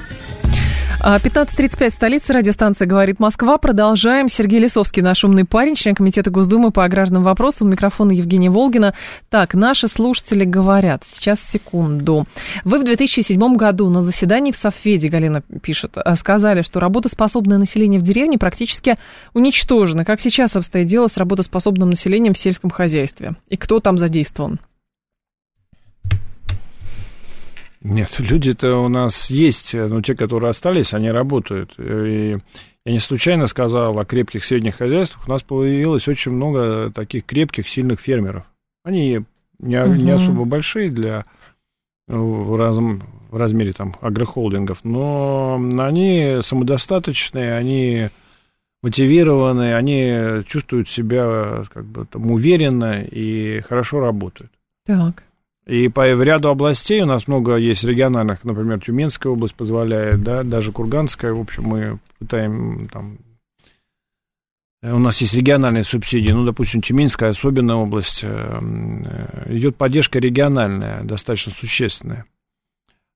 [1.03, 3.57] 15.35, столица, радиостанция «Говорит Москва».
[3.57, 4.29] Продолжаем.
[4.29, 7.67] Сергей Лисовский, наш умный парень, член Комитета Госдумы по аграрным вопросам.
[7.67, 8.93] У микрофона Евгения Волгина.
[9.29, 12.27] Так, наши слушатели говорят, сейчас секунду.
[12.65, 17.99] Вы в 2007 году на заседании в Совфеде, Галина пишет, э, сказали, что работоспособное население
[17.99, 18.99] в деревне практически
[19.33, 20.05] уничтожено.
[20.05, 23.33] Как сейчас обстоит дело с работоспособным населением в сельском хозяйстве?
[23.49, 24.59] И кто там задействован?
[27.81, 31.73] Нет, люди-то у нас есть, но те, которые остались, они работают.
[31.79, 32.35] И
[32.85, 35.27] я не случайно сказал о крепких средних хозяйствах.
[35.27, 38.45] У нас появилось очень много таких крепких, сильных фермеров.
[38.83, 39.21] Они
[39.59, 39.93] не, угу.
[39.93, 41.25] не особо большие для
[42.07, 48.09] в, раз, в размере там агрохолдингов, но они самодостаточные, они
[48.83, 54.51] мотивированные, они чувствуют себя как бы там уверенно и хорошо работают.
[54.85, 55.23] Так.
[55.67, 60.71] И по ряду областей у нас много есть региональных, например, Тюменская область позволяет, да, даже
[60.71, 63.19] Курганская, в общем, мы пытаем там
[64.83, 71.03] у нас есть региональные субсидии, ну, допустим, Тюменская особенная область, э, э, идет поддержка региональная,
[71.03, 72.25] достаточно существенная.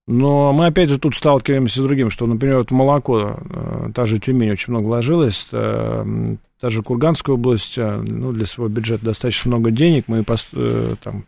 [0.06, 4.20] Но мы опять же тут сталкиваемся с другим, что, например, вот молоко, э, та же
[4.20, 10.06] Тюмень очень много вложилась, та же Курганская область, ну, для своего бюджета достаточно много денег,
[10.08, 11.26] мы там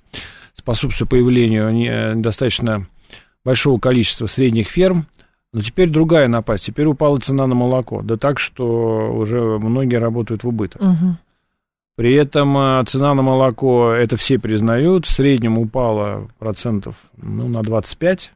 [0.67, 2.85] способствуя появлению э, достаточно
[3.45, 5.05] большого количества средних ферм.
[5.53, 6.65] Но теперь другая напасть.
[6.65, 8.01] Теперь упала цена на молоко.
[8.01, 10.81] Да так, что уже многие работают в убыток.
[10.81, 11.15] Угу.
[11.95, 17.63] При этом э, цена на молоко, это все признают, в среднем упала процентов ну, на
[17.63, 18.33] 25.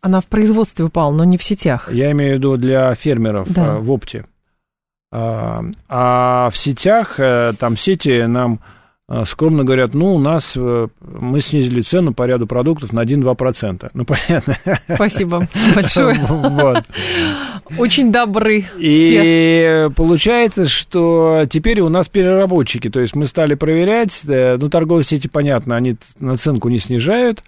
[0.00, 1.92] Она в производстве упала, но не в сетях.
[1.92, 3.74] Я имею в виду для фермеров да.
[3.74, 4.24] Э, в опте.
[5.10, 7.18] А, а в сетях,
[7.58, 8.60] там сети нам
[9.24, 13.88] скромно говорят, ну, у нас, э, мы снизили цену по ряду продуктов на 1-2%.
[13.94, 14.54] Ну, понятно.
[14.94, 16.20] Спасибо большое.
[16.28, 16.84] Вот.
[17.78, 18.66] Очень добры.
[18.78, 19.94] И всех.
[19.94, 25.26] получается, что теперь у нас переработчики, то есть мы стали проверять, э, ну, торговые сети,
[25.26, 27.42] понятно, они наценку не снижают,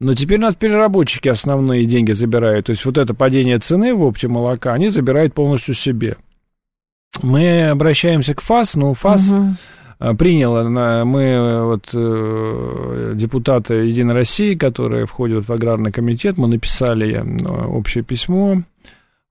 [0.00, 2.66] но теперь у нас переработчики основные деньги забирают.
[2.66, 6.18] То есть вот это падение цены в опте молока, они забирают полностью себе.
[7.22, 9.32] Мы обращаемся к ФАС, но ФАС...
[9.32, 9.56] Угу
[10.18, 17.66] приняло, мы вот э, депутаты Единой России, которые входят в аграрный комитет, мы написали э,
[17.66, 18.62] общее письмо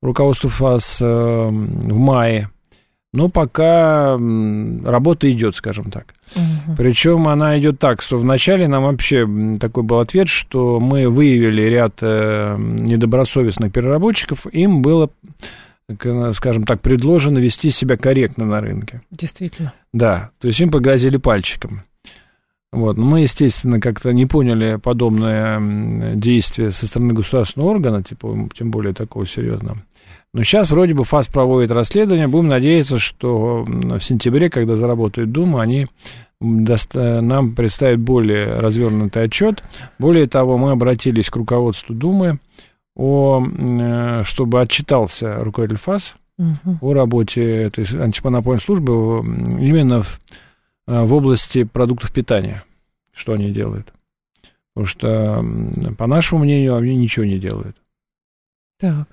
[0.02, 2.52] руководству ФАС э, в мае,
[3.12, 6.14] но пока работа идет, скажем так.
[6.36, 6.76] Угу.
[6.78, 9.28] Причем она идет так, что вначале нам вообще
[9.60, 15.10] такой был ответ, что мы выявили ряд недобросовестных переработчиков, им было
[16.34, 19.02] скажем так, предложено вести себя корректно на рынке.
[19.12, 19.74] Действительно.
[19.94, 21.84] Да, то есть им погрозили пальчиком.
[22.72, 22.98] Вот.
[22.98, 28.94] Но мы, естественно, как-то не поняли подобное действие со стороны государственного органа, типа, тем более
[28.94, 29.80] такого серьезного.
[30.32, 32.28] Но сейчас вроде бы ФАС проводит расследование.
[32.28, 35.88] Будем надеяться, что в сентябре, когда заработает Дума, они
[36.40, 39.64] нам представят более развернутый отчет.
[39.98, 42.38] Более того, мы обратились к руководству Думы
[43.00, 46.78] о, э, чтобы отчитался руководитель ФАС угу.
[46.82, 49.24] о работе этой антимонопольной службы
[49.58, 50.20] именно в,
[50.86, 52.66] э, в области продуктов питания,
[53.14, 53.94] что они делают.
[54.74, 55.46] Потому что,
[55.98, 57.78] по нашему мнению, они ничего не делают.
[58.80, 59.08] Так.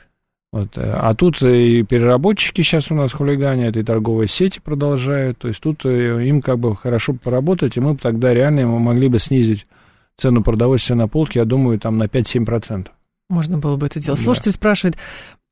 [0.50, 0.76] Вот.
[0.78, 5.38] Э, а тут и переработчики сейчас у нас хулиганят, и торговые сети продолжают.
[5.38, 9.68] То есть тут им как бы хорошо поработать, и мы тогда реально могли бы снизить
[10.16, 12.88] цену продовольствия на полке, я думаю, там на 5-7%.
[13.28, 14.20] Можно было бы это делать.
[14.20, 14.24] Да.
[14.24, 14.96] Слушатель спрашивает,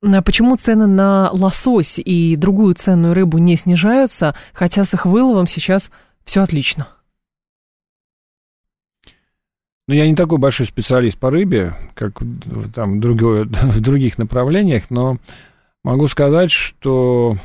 [0.02, 5.46] а почему цены на лосось и другую ценную рыбу не снижаются, хотя с их выловом
[5.46, 5.90] сейчас
[6.24, 6.88] все отлично?
[9.86, 12.22] Ну, я не такой большой специалист по рыбе, как
[12.74, 15.18] там другое, в других направлениях, но
[15.82, 17.36] могу сказать, что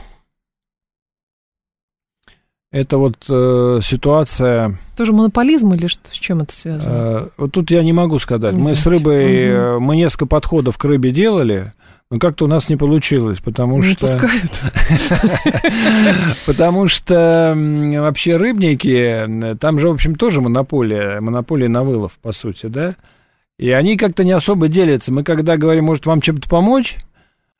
[2.71, 4.77] это вот э, ситуация...
[4.95, 6.93] Тоже монополизм или что, с чем это связано?
[6.93, 8.53] Э, вот тут я не могу сказать.
[8.53, 8.81] Не мы знаете.
[8.81, 9.79] с рыбой, угу.
[9.81, 11.73] мы несколько подходов к рыбе делали,
[12.11, 14.01] но как-то у нас не получилось, потому не что...
[14.01, 14.51] пускают.
[16.45, 22.67] Потому что вообще рыбники, там же, в общем, тоже монополия, монополия на вылов, по сути,
[22.67, 22.95] да?
[23.59, 25.11] И они как-то не особо делятся.
[25.11, 26.97] Мы когда говорим, может, вам чем-то помочь,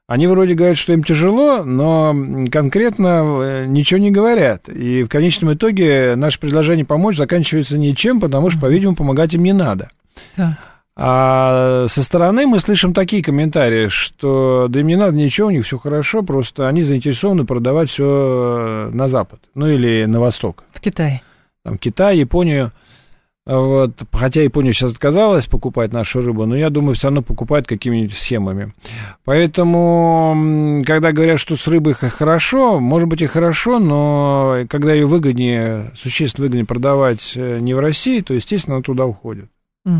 [0.10, 2.16] они вроде говорят, что им тяжело, но
[2.52, 4.68] конкретно э, ничего не говорят.
[4.68, 9.54] И в конечном итоге наше предложение помочь заканчивается ничем, потому что, по-видимому, помогать им не
[9.54, 9.92] надо.
[10.36, 10.58] Да.
[10.96, 15.64] А со стороны мы слышим такие комментарии, что да им не надо ничего, у них
[15.64, 20.64] все хорошо, просто они заинтересованы продавать все на Запад, ну или на Восток.
[20.74, 21.22] В Китае.
[21.64, 22.72] Там Китай, Японию.
[23.52, 28.16] Вот, хотя Япония сейчас отказалась покупать нашу рыбу, но я думаю, все равно покупают какими-нибудь
[28.16, 28.74] схемами.
[29.26, 35.92] Поэтому, когда говорят, что с рыбой хорошо, может быть и хорошо, но когда ее выгоднее,
[35.96, 39.50] существенно выгоднее продавать э, не в России, то, естественно, она туда уходит.
[39.84, 39.96] Угу.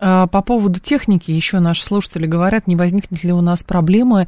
[0.00, 4.26] А по поводу техники еще наши слушатели говорят, не возникнет ли у нас проблемы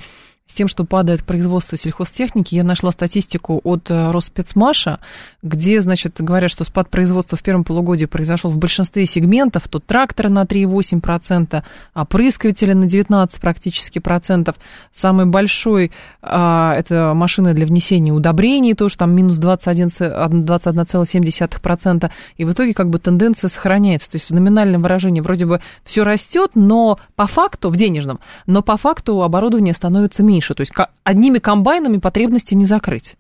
[0.49, 2.55] с тем, что падает производство сельхозтехники.
[2.55, 4.99] Я нашла статистику от э, Роспецмаша,
[5.43, 9.69] где, значит, говорят, что спад производства в первом полугодии произошел в большинстве сегментов.
[9.69, 11.63] Тут тракторы на 3,8%,
[11.95, 14.57] опрыскиватели на 19 практически процентов.
[14.93, 22.11] Самый большой а, это машины для внесения удобрений, тоже там минус 21,7%.
[22.39, 24.11] И в итоге как бы тенденция сохраняется.
[24.11, 28.63] То есть в номинальном выражении вроде бы все растет, но по факту, в денежном, но
[28.63, 30.55] по факту оборудование становится меньше меньше.
[30.55, 30.73] То есть
[31.05, 33.17] одними комбайнами потребности не закрыть.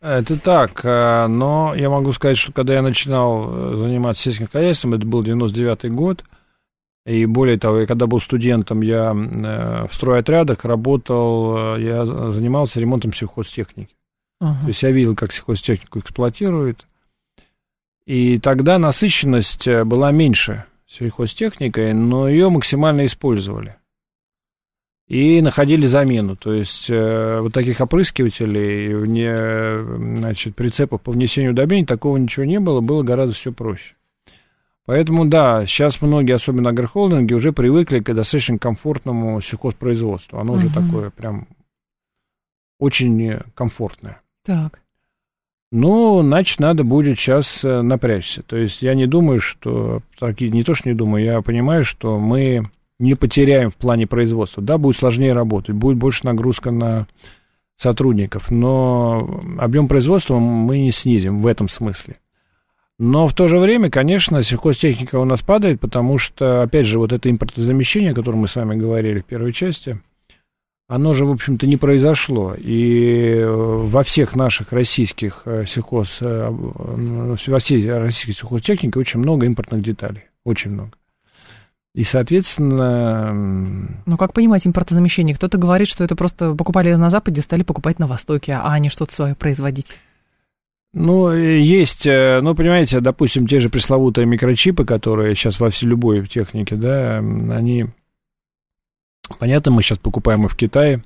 [0.00, 4.94] Это так, э, но я могу сказать, что когда я начинал э, заниматься сельским хозяйством,
[4.94, 6.24] это был 99-й год,
[7.04, 13.12] и более того, я когда был студентом, я э, в стройотрядах работал, я занимался ремонтом
[13.12, 13.96] сельхозтехники.
[14.40, 14.60] Uh-huh.
[14.62, 16.86] То есть я видел, как сельхозтехнику эксплуатируют.
[18.06, 23.77] И тогда насыщенность была меньше сельхозтехникой, но ее максимально использовали
[25.08, 26.36] и находили замену.
[26.36, 32.60] То есть э, вот таких опрыскивателей, вне, значит, прицепов по внесению удобрений, такого ничего не
[32.60, 33.94] было, было гораздо все проще.
[34.84, 40.38] Поэтому, да, сейчас многие, особенно агрохолдинги, уже привыкли к достаточно комфортному сельхозпроизводству.
[40.38, 40.60] Оно угу.
[40.60, 41.48] уже такое прям
[42.78, 44.20] очень комфортное.
[44.44, 44.80] Так.
[45.70, 48.42] Ну, значит, надо будет сейчас э, напрячься.
[48.42, 50.02] То есть я не думаю, что...
[50.20, 52.64] Не то, что не думаю, я понимаю, что мы
[52.98, 54.62] не потеряем в плане производства.
[54.62, 57.06] Да, будет сложнее работать, будет больше нагрузка на
[57.76, 62.16] сотрудников, но объем производства мы не снизим в этом смысле.
[62.98, 67.12] Но в то же время, конечно, сельхозтехника у нас падает, потому что, опять же, вот
[67.12, 70.00] это импортозамещение, о котором мы с вами говорили в первой части,
[70.88, 72.56] оно же, в общем-то, не произошло.
[72.58, 79.82] И во всех наших российских э, сельхоз, э, во всей российской сельхозтехнике очень много импортных
[79.82, 80.24] деталей.
[80.44, 80.97] Очень много.
[81.98, 83.32] И, соответственно...
[84.06, 85.34] Ну, как понимать импортозамещение?
[85.34, 89.12] Кто-то говорит, что это просто покупали на Западе, стали покупать на Востоке, а они что-то
[89.12, 89.88] свое производить.
[90.92, 96.24] Ну, есть, э, ну, понимаете, допустим, те же пресловутые микрочипы, которые сейчас во всей любой
[96.28, 97.86] технике, да, они,
[99.40, 101.02] понятно, мы сейчас покупаем их в Китае,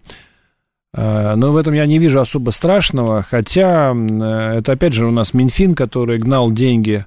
[0.93, 5.11] э, но в этом я не вижу особо страшного, хотя э, это, опять же, у
[5.11, 7.07] нас Минфин, который гнал деньги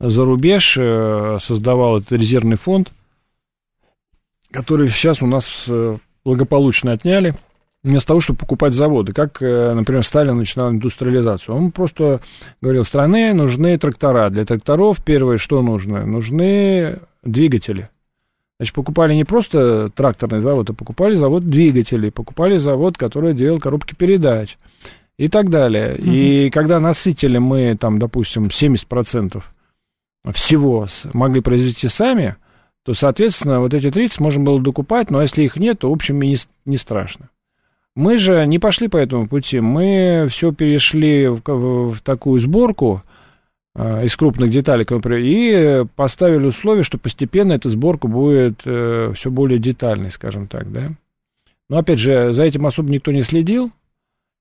[0.00, 0.72] за рубеж,
[1.40, 2.90] создавал этот резервный фонд,
[4.50, 7.34] которые сейчас у нас э, благополучно отняли,
[7.82, 11.54] вместо того, чтобы покупать заводы, как, э, например, Сталин начинал индустриализацию.
[11.54, 12.20] Он просто
[12.60, 14.30] говорил, стране нужны трактора.
[14.30, 16.04] Для тракторов первое, что нужно?
[16.04, 17.88] Нужны двигатели.
[18.58, 23.94] Значит, покупали не просто тракторный завод, а покупали завод двигателей, покупали завод, который делал коробки
[23.94, 24.58] передач
[25.16, 25.96] и так далее.
[25.96, 26.46] Mm-hmm.
[26.46, 29.42] И когда насытили мы, там, допустим, 70%
[30.34, 32.36] всего могли произвести сами,
[32.84, 35.90] то, соответственно, вот эти 30 можно было докупать, но ну, а если их нет, то,
[35.90, 37.28] в общем, не, не страшно.
[37.94, 43.02] Мы же не пошли по этому пути, мы все перешли в, в, в такую сборку
[43.74, 49.58] э, из крупных деталей, и поставили условие, что постепенно эта сборка будет э, все более
[49.58, 50.90] детальной, скажем так, да.
[51.68, 53.70] Но, опять же, за этим особо никто не следил,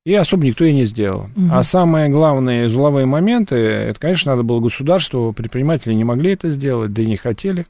[0.06, 1.28] и особо никто и не сделал.
[1.36, 1.48] Угу.
[1.52, 6.94] А самые главные узловые моменты, это, конечно, надо было государству, предприниматели не могли это сделать,
[6.94, 7.66] да и не хотели.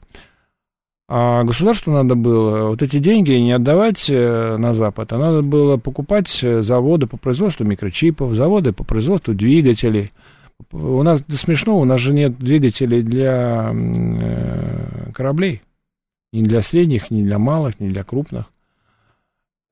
[1.12, 5.76] А государству надо было вот эти деньги не отдавать э, на Запад, а надо было
[5.76, 10.12] покупать э, заводы по производству микрочипов, заводы по производству двигателей.
[10.70, 15.62] У нас да смешно, у нас же нет двигателей для э, кораблей.
[16.32, 18.52] Ни для средних, ни для малых, ни для крупных.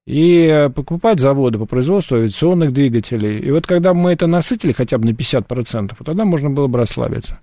[0.07, 3.39] И покупать заводы по производству авиационных двигателей.
[3.39, 6.79] И вот когда мы это насытили хотя бы на 50%, вот тогда можно было бы
[6.79, 7.39] расслабиться.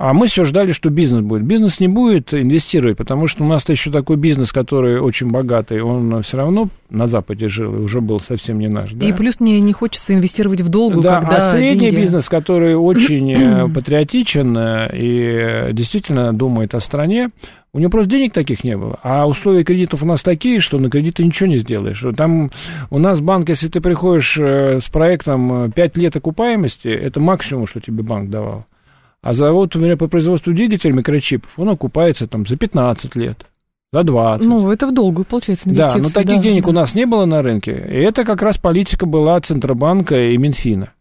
[0.00, 1.42] А мы все ждали, что бизнес будет.
[1.42, 6.22] Бизнес не будет инвестировать, потому что у нас-то еще такой бизнес, который очень богатый, он
[6.22, 8.92] все равно на Западе жил и уже был совсем не наш.
[8.92, 9.04] Да?
[9.04, 11.96] И плюс мне не хочется инвестировать в долгу, да, когда а средний деньги...
[11.96, 17.28] бизнес, который очень э, патриотичен э, и действительно думает о стране,
[17.74, 18.98] у него просто денег таких не было.
[19.02, 22.02] А условия кредитов у нас такие, что на кредиты ничего не сделаешь.
[22.16, 22.50] Там
[22.88, 27.80] у нас банк, если ты приходишь э, с проектом 5 лет окупаемости, это максимум, что
[27.80, 28.64] тебе банк давал.
[29.22, 33.44] А завод, например, по производству двигателей микрочипов, он окупается там за 15 лет,
[33.92, 34.46] за 20.
[34.46, 35.98] Ну, это в долгую, получается, инвестиции.
[35.98, 36.70] Да, но таких да, денег да.
[36.70, 37.72] у нас не было на рынке.
[37.72, 40.92] И это как раз политика была Центробанка и Минфина.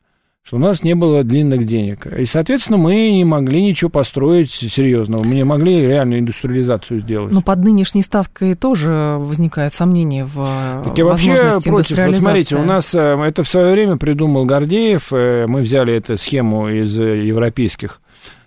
[0.43, 2.07] что у нас не было длинных денег.
[2.07, 5.24] И, соответственно, мы не могли ничего построить серьезного.
[5.24, 7.32] Мы не могли реальную индустриализацию сделать.
[7.32, 11.97] Но под нынешней ставкой тоже возникают сомнения в так я вообще против.
[11.97, 15.13] Вот смотрите, у нас э, это в свое время придумал Гордеев.
[15.13, 18.01] Э, мы взяли эту схему из э, европейских.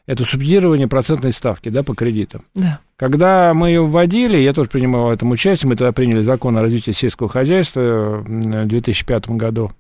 [0.07, 2.43] Это субсидирование процентной ставки да, по кредитам.
[2.55, 2.81] Да.
[2.97, 6.63] Когда мы ее вводили, я тоже принимал в этом участие, мы тогда приняли закон о
[6.63, 9.71] развитии сельского хозяйства в 2005 году.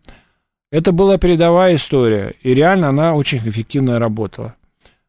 [0.71, 4.55] Это была передовая история, и реально она очень эффективно работала.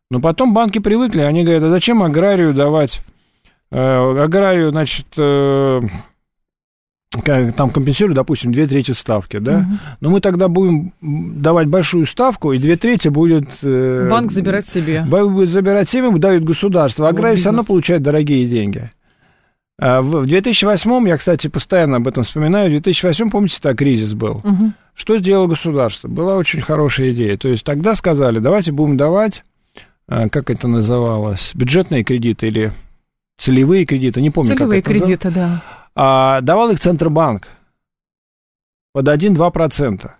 [0.09, 3.01] Но потом банки привыкли, они говорят, а зачем аграрию давать,
[3.71, 5.79] э, аграрию, значит, э,
[7.21, 9.67] там компенсируют, допустим, две трети ставки, да, угу.
[10.01, 13.47] но мы тогда будем давать большую ставку, и две трети будет...
[13.61, 15.05] Э, Банк забирать себе.
[15.07, 18.91] Банк будет забирать себе, дают государство, а аграрий все равно получает дорогие деньги.
[19.79, 24.41] А в 2008, я, кстати, постоянно об этом вспоминаю, в 2008, помните, так кризис был.
[24.43, 24.73] Угу.
[24.93, 26.07] Что сделало государство?
[26.07, 27.37] Была очень хорошая идея.
[27.37, 29.43] То есть тогда сказали, давайте будем давать,
[30.07, 32.71] а, как это называлось, бюджетные кредиты или
[33.37, 35.63] целевые кредиты, не помню, целевые как это кредиты, да.
[35.95, 37.47] А, давал их Центробанк
[38.93, 40.11] под 1-2%.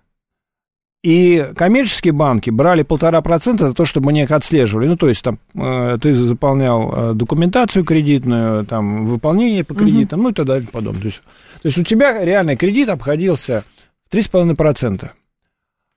[1.03, 4.88] И коммерческие банки брали полтора процента за то, чтобы они их отслеживали.
[4.88, 10.28] Ну, то есть, там, э, ты заполнял э, документацию кредитную, там, выполнение по кредитам, угу.
[10.28, 11.01] ну, и так далее, подобное.
[11.01, 11.21] То есть,
[11.61, 13.65] то есть, у тебя реальный кредит обходился
[14.11, 15.09] 3,5%.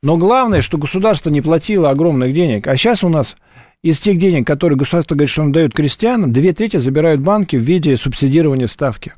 [0.02, 2.66] Но главное, что государство не платило огромных денег.
[2.66, 3.36] А сейчас у нас
[3.82, 7.62] из тех денег, которые государство говорит, что он дает крестьянам, две трети забирают банки в
[7.62, 9.14] виде субсидирования ставки.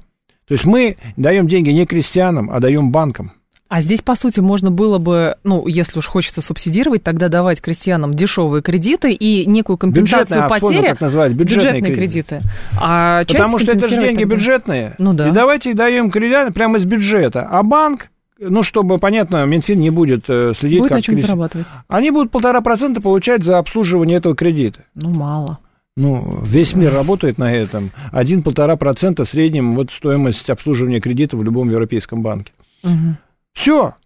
[0.48, 3.32] То есть мы даем деньги не крестьянам, а даем банкам.
[3.68, 8.14] А здесь, по сути, можно было бы, ну, если уж хочется субсидировать, тогда давать крестьянам
[8.14, 10.86] дешевые кредиты и некую компенсацию бюджетные, потери.
[10.86, 11.32] А как назвать?
[11.32, 12.36] Бюджетные, бюджетные кредиты.
[12.38, 12.50] кредиты.
[12.80, 14.34] А Потому что это же деньги тогда...
[14.36, 14.94] бюджетные.
[14.96, 15.28] Ну да.
[15.28, 17.46] И давайте даем кредиты прямо из бюджета.
[17.50, 18.08] А банк
[18.40, 20.98] ну, чтобы, понятно, Минфин не будет э, следить, будет как...
[20.98, 21.66] на чем зарабатывать.
[21.88, 24.84] Они будут полтора процента получать за обслуживание этого кредита.
[24.94, 25.58] Ну, мало.
[25.98, 27.90] Ну, весь мир работает на этом.
[28.12, 32.52] Один-полтора процента в среднем вот стоимость обслуживания кредита в любом европейском банке.
[32.84, 33.16] Угу.
[33.52, 33.96] Все.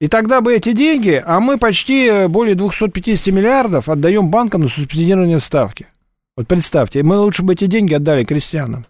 [0.00, 4.68] И тогда бы эти деньги, а мы почти э, более 250 миллиардов отдаем банкам на
[4.68, 5.88] субсидирование ставки.
[6.36, 8.86] Вот представьте, мы лучше бы эти деньги отдали крестьянам.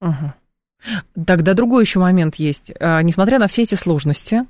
[0.00, 1.24] Угу.
[1.26, 2.70] Тогда другой еще момент есть.
[2.78, 4.44] А, несмотря на все эти сложности,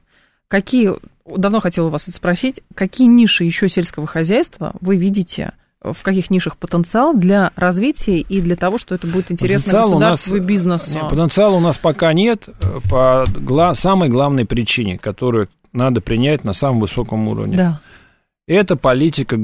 [0.49, 0.93] какие,
[1.25, 7.14] давно хотела вас спросить, какие ниши еще сельского хозяйства вы видите, в каких нишах потенциал
[7.14, 10.99] для развития и для того, что это будет интересно потенциал государству нас, и бизнесу?
[11.09, 12.49] Потенциала у нас пока нет
[12.91, 17.57] по гла- самой главной причине, которую надо принять на самом высоком уровне.
[17.57, 17.81] Да.
[18.47, 19.37] Это политика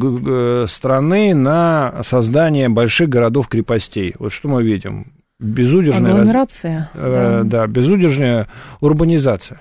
[0.67, 4.15] страны на создание больших городов-крепостей.
[4.19, 6.13] Вот что мы видим безудержная...
[6.13, 6.91] Агломерация.
[6.95, 7.03] Раз...
[7.03, 7.61] Э, да.
[7.61, 8.49] да, безудержная
[8.81, 9.61] урбанизация.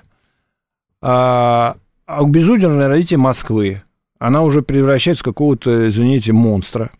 [1.02, 3.82] А, а безудержное развитие Москвы,
[4.26, 6.90] она уже превращается в какого-то, извините, монстра.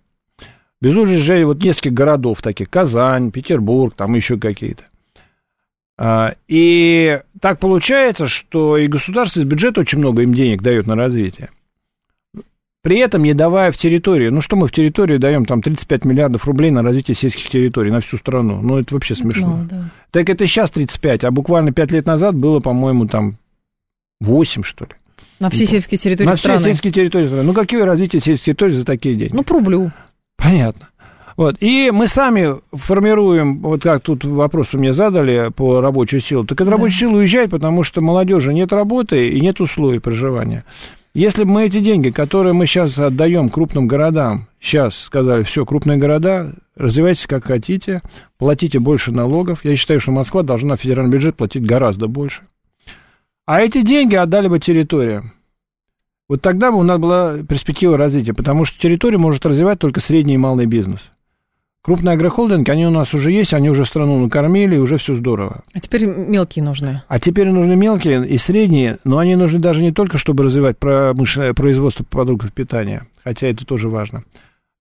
[0.80, 4.84] Безудержное вот несколько городов таких, Казань, Петербург, там еще какие-то.
[5.96, 10.96] А, и так получается, что и государство из бюджета очень много им денег дает на
[10.96, 11.48] развитие
[12.84, 14.30] при этом не давая в территорию.
[14.30, 18.00] Ну, что мы в территорию даем, там, 35 миллиардов рублей на развитие сельских территорий на
[18.00, 18.60] всю страну.
[18.60, 19.56] Ну, это вообще смешно.
[19.56, 19.90] Ну, да.
[20.10, 23.38] Так это сейчас 35, а буквально 5 лет назад было, по-моему, там
[24.20, 24.90] 8, что ли.
[25.44, 26.54] На все сельские территории на страны.
[26.54, 27.42] На все сельские территории страны.
[27.42, 29.36] Ну, какие развитие сельских территорий за такие деньги?
[29.36, 29.92] Ну, по рублю.
[30.38, 30.88] Понятно.
[31.36, 31.56] Вот.
[31.60, 36.58] И мы сами формируем, вот как тут вопрос вы мне задали по рабочей силе, так
[36.60, 37.00] эта рабочая да.
[37.00, 40.64] сила уезжает, потому что молодежи нет работы и нет условий проживания.
[41.12, 45.98] Если бы мы эти деньги, которые мы сейчас отдаем крупным городам, сейчас сказали, все, крупные
[45.98, 48.00] города, развивайтесь как хотите,
[48.38, 49.60] платите больше налогов.
[49.62, 52.42] Я считаю, что Москва должна федеральный бюджет платить гораздо больше.
[53.46, 55.34] А эти деньги отдали бы территориям.
[56.28, 60.34] Вот тогда бы у нас была перспектива развития, потому что территорию может развивать только средний
[60.34, 61.00] и малый бизнес.
[61.82, 65.64] Крупные агрохолдинги, они у нас уже есть, они уже страну накормили, и уже все здорово.
[65.74, 67.02] А теперь мелкие нужны.
[67.08, 71.52] А теперь нужны мелкие и средние, но они нужны даже не только, чтобы развивать промышленное
[71.52, 74.22] производство продуктов питания, хотя это тоже важно,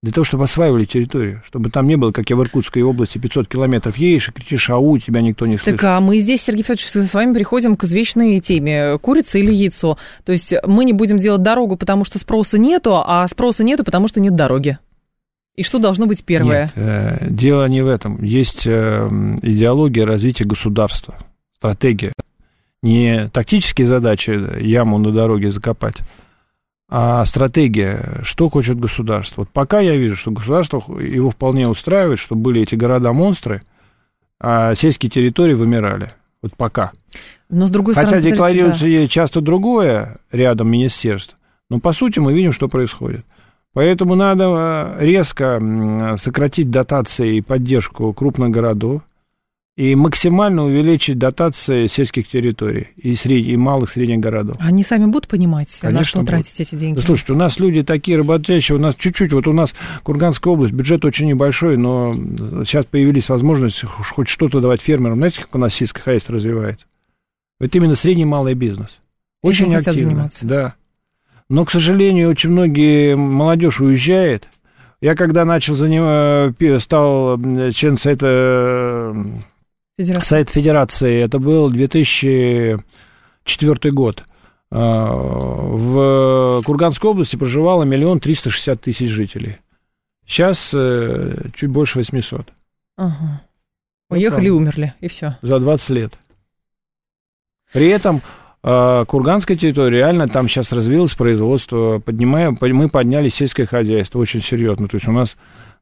[0.04, 3.48] для того, чтобы осваивали территорию, чтобы там не было, как я в Иркутской области, 500
[3.48, 5.80] километров едешь и кричишь «Ау», тебя никто не слышит.
[5.80, 9.96] Так, а мы здесь, Сергей Федорович, с вами переходим к извечной теме «Курица или яйцо?».
[10.26, 14.06] То есть мы не будем делать дорогу, потому что спроса нету, а спроса нету, потому
[14.06, 14.76] что нет дороги.
[15.56, 16.64] И что должно быть первое?
[16.64, 18.22] Нет, э, дело не в этом.
[18.22, 19.08] Есть э,
[19.40, 21.14] идеология развития государства,
[21.56, 22.12] стратегия.
[22.82, 26.02] Не тактические задачи яму на дороге закопать,
[26.88, 29.42] а стратегия, что хочет государство.
[29.42, 33.62] Вот пока я вижу, что государство его вполне устраивает, что были эти города-монстры,
[34.40, 36.08] а сельские территории вымирали.
[36.42, 36.92] Вот пока.
[37.48, 39.08] Но с другой Хотя стороны, декларируется да.
[39.08, 41.36] часто другое рядом министерств.
[41.70, 43.24] Но по сути мы видим, что происходит.
[43.72, 49.02] Поэтому надо резко сократить дотации и поддержку крупных городов,
[49.76, 53.44] и максимально увеличить дотации сельских территорий и, сред...
[53.44, 54.56] и малых средних городов.
[54.60, 56.30] Они сами будут понимать, Конечно, на что будут.
[56.30, 56.96] тратить эти деньги?
[57.00, 60.72] Да, слушайте, у нас люди такие работящие, у нас чуть-чуть, вот у нас Курганская область,
[60.72, 62.12] бюджет очень небольшой, но
[62.64, 65.16] сейчас появились возможности хоть что-то давать фермерам.
[65.16, 66.86] Знаете, как у нас сельское хозяйство развивается?
[67.58, 68.90] Это именно средний и малый бизнес.
[69.42, 70.10] Очень Этим активно.
[70.10, 70.46] заниматься.
[70.46, 70.74] Да.
[71.48, 74.48] Но, к сожалению, очень многие молодежь уезжает.
[75.00, 77.38] Я когда начал заниматься, стал
[77.72, 79.14] членом совета
[79.96, 80.28] Федерация.
[80.28, 84.24] Сайт Федерации, это был 2004 год.
[84.70, 89.58] А, в Курганской области проживало миллион триста шестьдесят тысяч жителей.
[90.26, 92.52] Сейчас э, чуть больше 800.
[92.96, 93.42] Ага.
[94.10, 95.38] Уехали вот умерли, и все.
[95.42, 96.14] За 20 лет.
[97.72, 98.22] При этом
[98.62, 104.88] э, Курганская территория, реально там сейчас развилось производство, поднимаем, мы подняли сельское хозяйство очень серьезно.
[104.88, 105.36] То есть у нас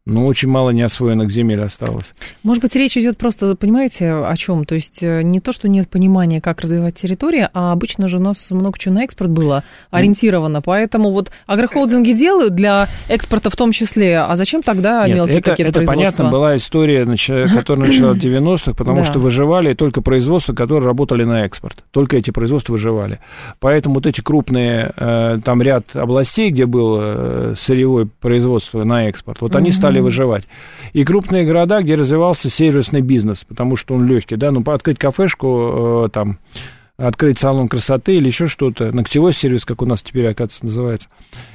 [0.05, 2.15] но очень мало неосвоенных земель осталось.
[2.43, 4.65] Может быть, речь идет просто, понимаете, о чем?
[4.65, 8.21] То есть э, не то, что нет понимания, как развивать территорию, а обычно же у
[8.21, 10.57] нас много чего на экспорт было ориентировано.
[10.57, 10.63] Mm.
[10.65, 14.19] Поэтому вот агрохолдинги делают для экспорта в том числе.
[14.19, 17.05] А зачем тогда нет, мелкие какие-то это понятно, была история,
[17.55, 19.05] которая начала в 90-х, потому да.
[19.05, 21.85] что выживали только производства, которые работали на экспорт.
[21.93, 23.21] Только эти производства выживали.
[23.61, 29.41] Поэтому вот эти крупные, э, там ряд областей, где было э, сырьевое производство на экспорт,
[29.41, 29.59] вот mm-hmm.
[29.59, 30.45] они стали стали выживать.
[30.93, 36.07] И крупные города, где развивался сервисный бизнес, потому что он легкий, да, ну, открыть кафешку,
[36.07, 36.39] э, там,
[36.99, 41.09] открыть салон красоты или еще что-то, ногтевой сервис, как у нас теперь, оказывается, называется.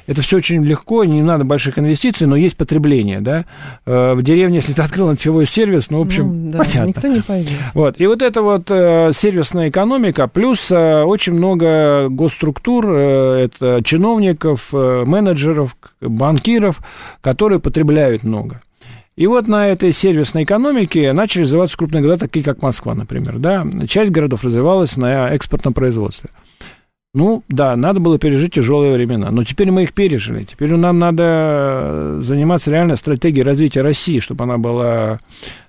[0.07, 3.45] Это все очень легко, не надо больших инвестиций, но есть потребление, да.
[3.85, 6.87] Э, в деревне, если ты открыл ногтевой сервис, ну, в общем, ну, да, понятно.
[6.87, 7.59] Никто не пойдет.
[7.73, 14.71] Вот, и вот эта вот э, сервисная экономика, плюс э, очень много госструктур, это чиновников,
[14.71, 16.79] менеджеров, банкиров,
[17.21, 18.61] которые потребляют много.
[19.17, 23.39] И вот на этой сервисной экономике начали развиваться крупные города, такие как Москва, например.
[23.39, 23.65] Да?
[23.87, 26.29] Часть городов развивалась на экспортном производстве.
[27.17, 30.43] Ну, да, надо было пережить тяжелые времена, но теперь мы их пережили.
[30.43, 35.19] Теперь нам надо заниматься реально стратегией развития России, чтобы она была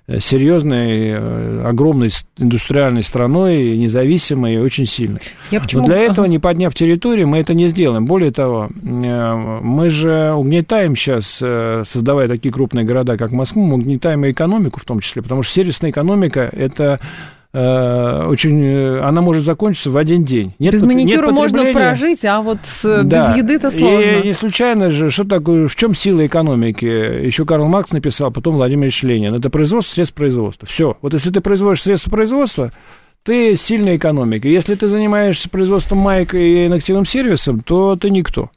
[0.05, 5.21] э, серьезной, э, огромной индустриальной страной, независимой и очень сильной.
[5.49, 5.81] Я почему...
[5.81, 8.05] Но для этого, не подняв территорию, мы это не сделаем.
[8.05, 11.37] Более того, э, мы же угнетаем сейчас,
[11.89, 15.55] создавая такие крупные города, как Москву, мы угнетаем и экономику в том числе, потому что
[15.55, 16.99] сервисная экономика– это
[17.51, 20.53] Э, очень, э, она может закончиться в один день.
[20.59, 23.31] Нет, без маникюра нет можно прожить, а вот э, да.
[23.31, 24.11] без еды это сложно.
[24.11, 26.85] И не случайно же, что такое, в чем сила экономики?
[26.85, 29.33] Еще Карл Маркс написал, потом Владимир Ильич Ленин.
[29.33, 30.67] Это производство средств производства.
[30.67, 30.97] Все.
[31.01, 32.71] Вот если ты производишь средства производства,
[33.23, 34.47] ты сильная экономика.
[34.47, 38.51] Если ты занимаешься производством майк и ногтевым сервисом, то ты никто.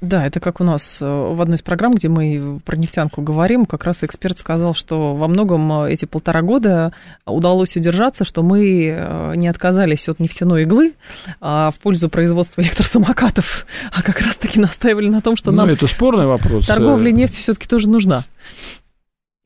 [0.00, 3.66] Да, это как у нас э, в одной из программ, где мы про нефтянку говорим,
[3.66, 6.92] как раз эксперт сказал, что во многом э, эти полтора года
[7.26, 10.94] удалось удержаться, что мы э, не отказались от нефтяной иглы
[11.40, 15.70] а в пользу производства электросамокатов, а как раз-таки настаивали на том, что ну, нам...
[15.70, 16.66] это спорный вопрос.
[16.66, 18.24] Торговля нефтью все-таки тоже нужна.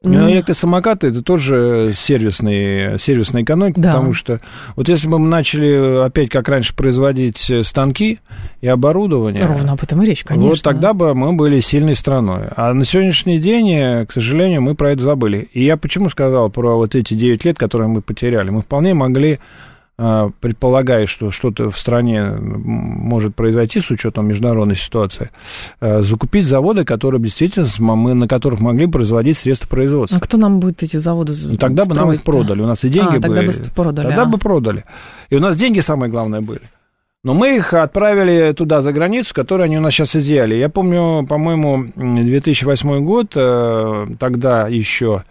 [0.03, 3.95] Ну, электросамокаты это тоже сервисные, сервисная экономика, да.
[3.95, 4.41] потому что
[4.77, 8.21] вот если бы мы начали опять, как раньше, производить станки
[8.61, 9.47] и оборудование...
[9.47, 10.49] Ровно об этом и речь, конечно.
[10.51, 12.49] Вот тогда бы мы были сильной страной.
[12.57, 15.49] А на сегодняшний день, к сожалению, мы про это забыли.
[15.53, 18.51] И я почему сказал про вот эти 9 лет, которые мы потеряли?
[18.51, 19.39] Мы вполне могли
[19.97, 25.31] предполагая, что что-то в стране может произойти с учетом международной ситуации,
[25.81, 30.19] а, закупить заводы, которые действительно мы, на которых могли производить средства производства.
[30.19, 32.63] А кто нам будет эти заводы ну, Тогда бы нам их продали.
[32.63, 34.07] У нас и деньги а, тогда бы продали.
[34.07, 34.27] Тогда а.
[34.27, 34.85] бы продали.
[35.31, 36.63] И у нас деньги, самое главное, были.
[37.25, 40.57] Но мы их отправили туда, за границу, которые они у нас сейчас изъяли.
[40.57, 45.23] Я помню, по-моему, 2008 год, э, тогда еще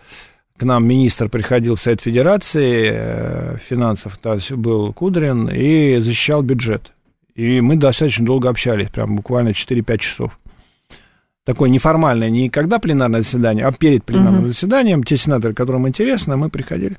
[0.62, 6.44] к нам министр приходил в Совет Федерации э, финансов, то есть был Кудрин, и защищал
[6.44, 6.92] бюджет.
[7.34, 10.38] И мы достаточно долго общались, прям буквально 4-5 часов.
[11.46, 14.50] Такое неформальное, не когда пленарное заседание, а перед пленарным uh-huh.
[14.50, 15.04] заседанием.
[15.04, 16.98] Те сенаторы, которым интересно, мы приходили.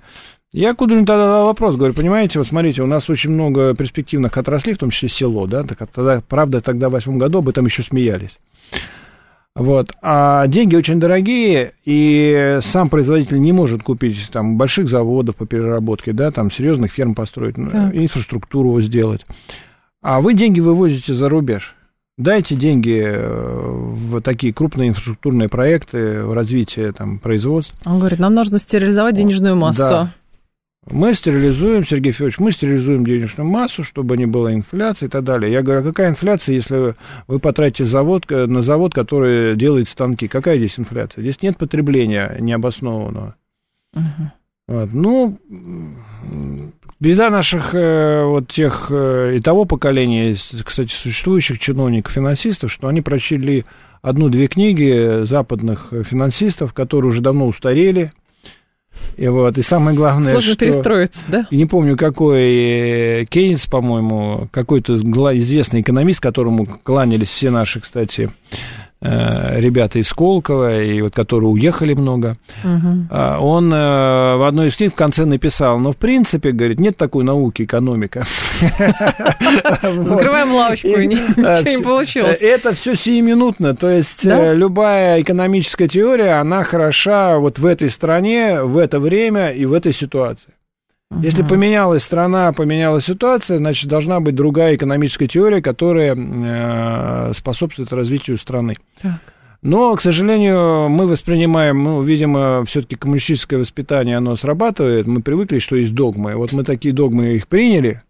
[0.52, 4.74] Я Кудрин тогда задал вопрос, говорю, понимаете, вот смотрите, у нас очень много перспективных отраслей,
[4.74, 7.84] в том числе село, да, так, тогда, правда, тогда в восьмом году об этом еще
[7.84, 8.40] смеялись.
[9.54, 9.92] Вот.
[10.00, 16.12] А деньги очень дорогие, и сам производитель не может купить там больших заводов по переработке,
[16.12, 17.94] да, там серьезных ферм построить, ну, так.
[17.94, 19.26] инфраструктуру сделать.
[20.00, 21.76] А вы деньги вывозите за рубеж.
[22.18, 27.76] Дайте деньги э, в такие крупные инфраструктурные проекты, в развитие там, производства.
[27.84, 29.80] Он говорит, нам нужно стерилизовать денежную массу.
[29.80, 30.14] Да.
[30.90, 35.52] Мы стерилизуем, Сергей Федорович, мы стерилизуем денежную массу, чтобы не было инфляции и так далее.
[35.52, 36.96] Я говорю, а какая инфляция, если вы,
[37.28, 40.26] вы потратите завод, на завод, который делает станки?
[40.26, 41.22] Какая здесь инфляция?
[41.22, 43.36] Здесь нет потребления необоснованного.
[43.94, 44.32] Угу.
[44.68, 44.92] Вот.
[44.92, 45.38] Ну,
[46.98, 53.02] беда наших э, вот тех э, и того поколения, кстати, существующих чиновников, финансистов, что они
[53.02, 53.64] прочли
[54.02, 58.12] одну-две книги западных финансистов, которые уже давно устарели,
[59.16, 60.64] и вот, и самое главное, Сложно что...
[60.64, 61.46] перестроиться, да?
[61.50, 69.98] Не помню, какой Кейнс, по-моему, какой-то известный экономист, которому кланялись все наши, кстати, Э, ребята
[69.98, 73.14] из Колково, и вот которые уехали много, угу.
[73.40, 77.24] он э, в одной из книг в конце написал, ну, в принципе, говорит, нет такой
[77.24, 78.24] науки экономика.
[79.82, 82.38] Закрываем лавочку, ничего не получилось.
[82.40, 88.78] Это все сиюминутно, то есть любая экономическая теория, она хороша вот в этой стране, в
[88.78, 90.52] это время и в этой ситуации.
[91.20, 98.38] Если поменялась страна, поменялась ситуация, значит, должна быть другая экономическая теория, которая э, способствует развитию
[98.38, 98.74] страны.
[99.00, 99.20] Так.
[99.62, 105.06] Но, к сожалению, мы воспринимаем, ну, видимо, все-таки коммунистическое воспитание, оно срабатывает.
[105.06, 106.34] Мы привыкли, что есть догмы.
[106.34, 108.02] Вот мы такие догмы их приняли,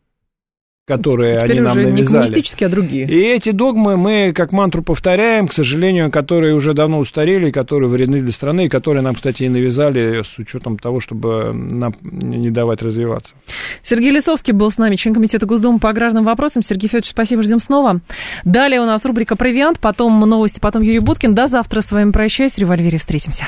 [0.86, 2.00] которые Теперь они нам уже навязали.
[2.00, 3.06] не коммунистические, а другие.
[3.06, 8.20] И эти догмы мы как мантру повторяем, к сожалению, которые уже давно устарели, которые вредны
[8.20, 12.82] для страны, и которые нам, кстати, и навязали с учетом того, чтобы нам не давать
[12.82, 13.34] развиваться.
[13.82, 16.62] Сергей Лисовский был с нами, член комитета Госдумы по аграрным вопросам.
[16.62, 18.00] Сергей Федорович, спасибо, ждем снова.
[18.44, 21.34] Далее у нас рубрика «Провиант», потом новости, потом Юрий Буткин.
[21.34, 22.54] До завтра с вами прощаюсь.
[22.54, 23.46] В револьвере встретимся.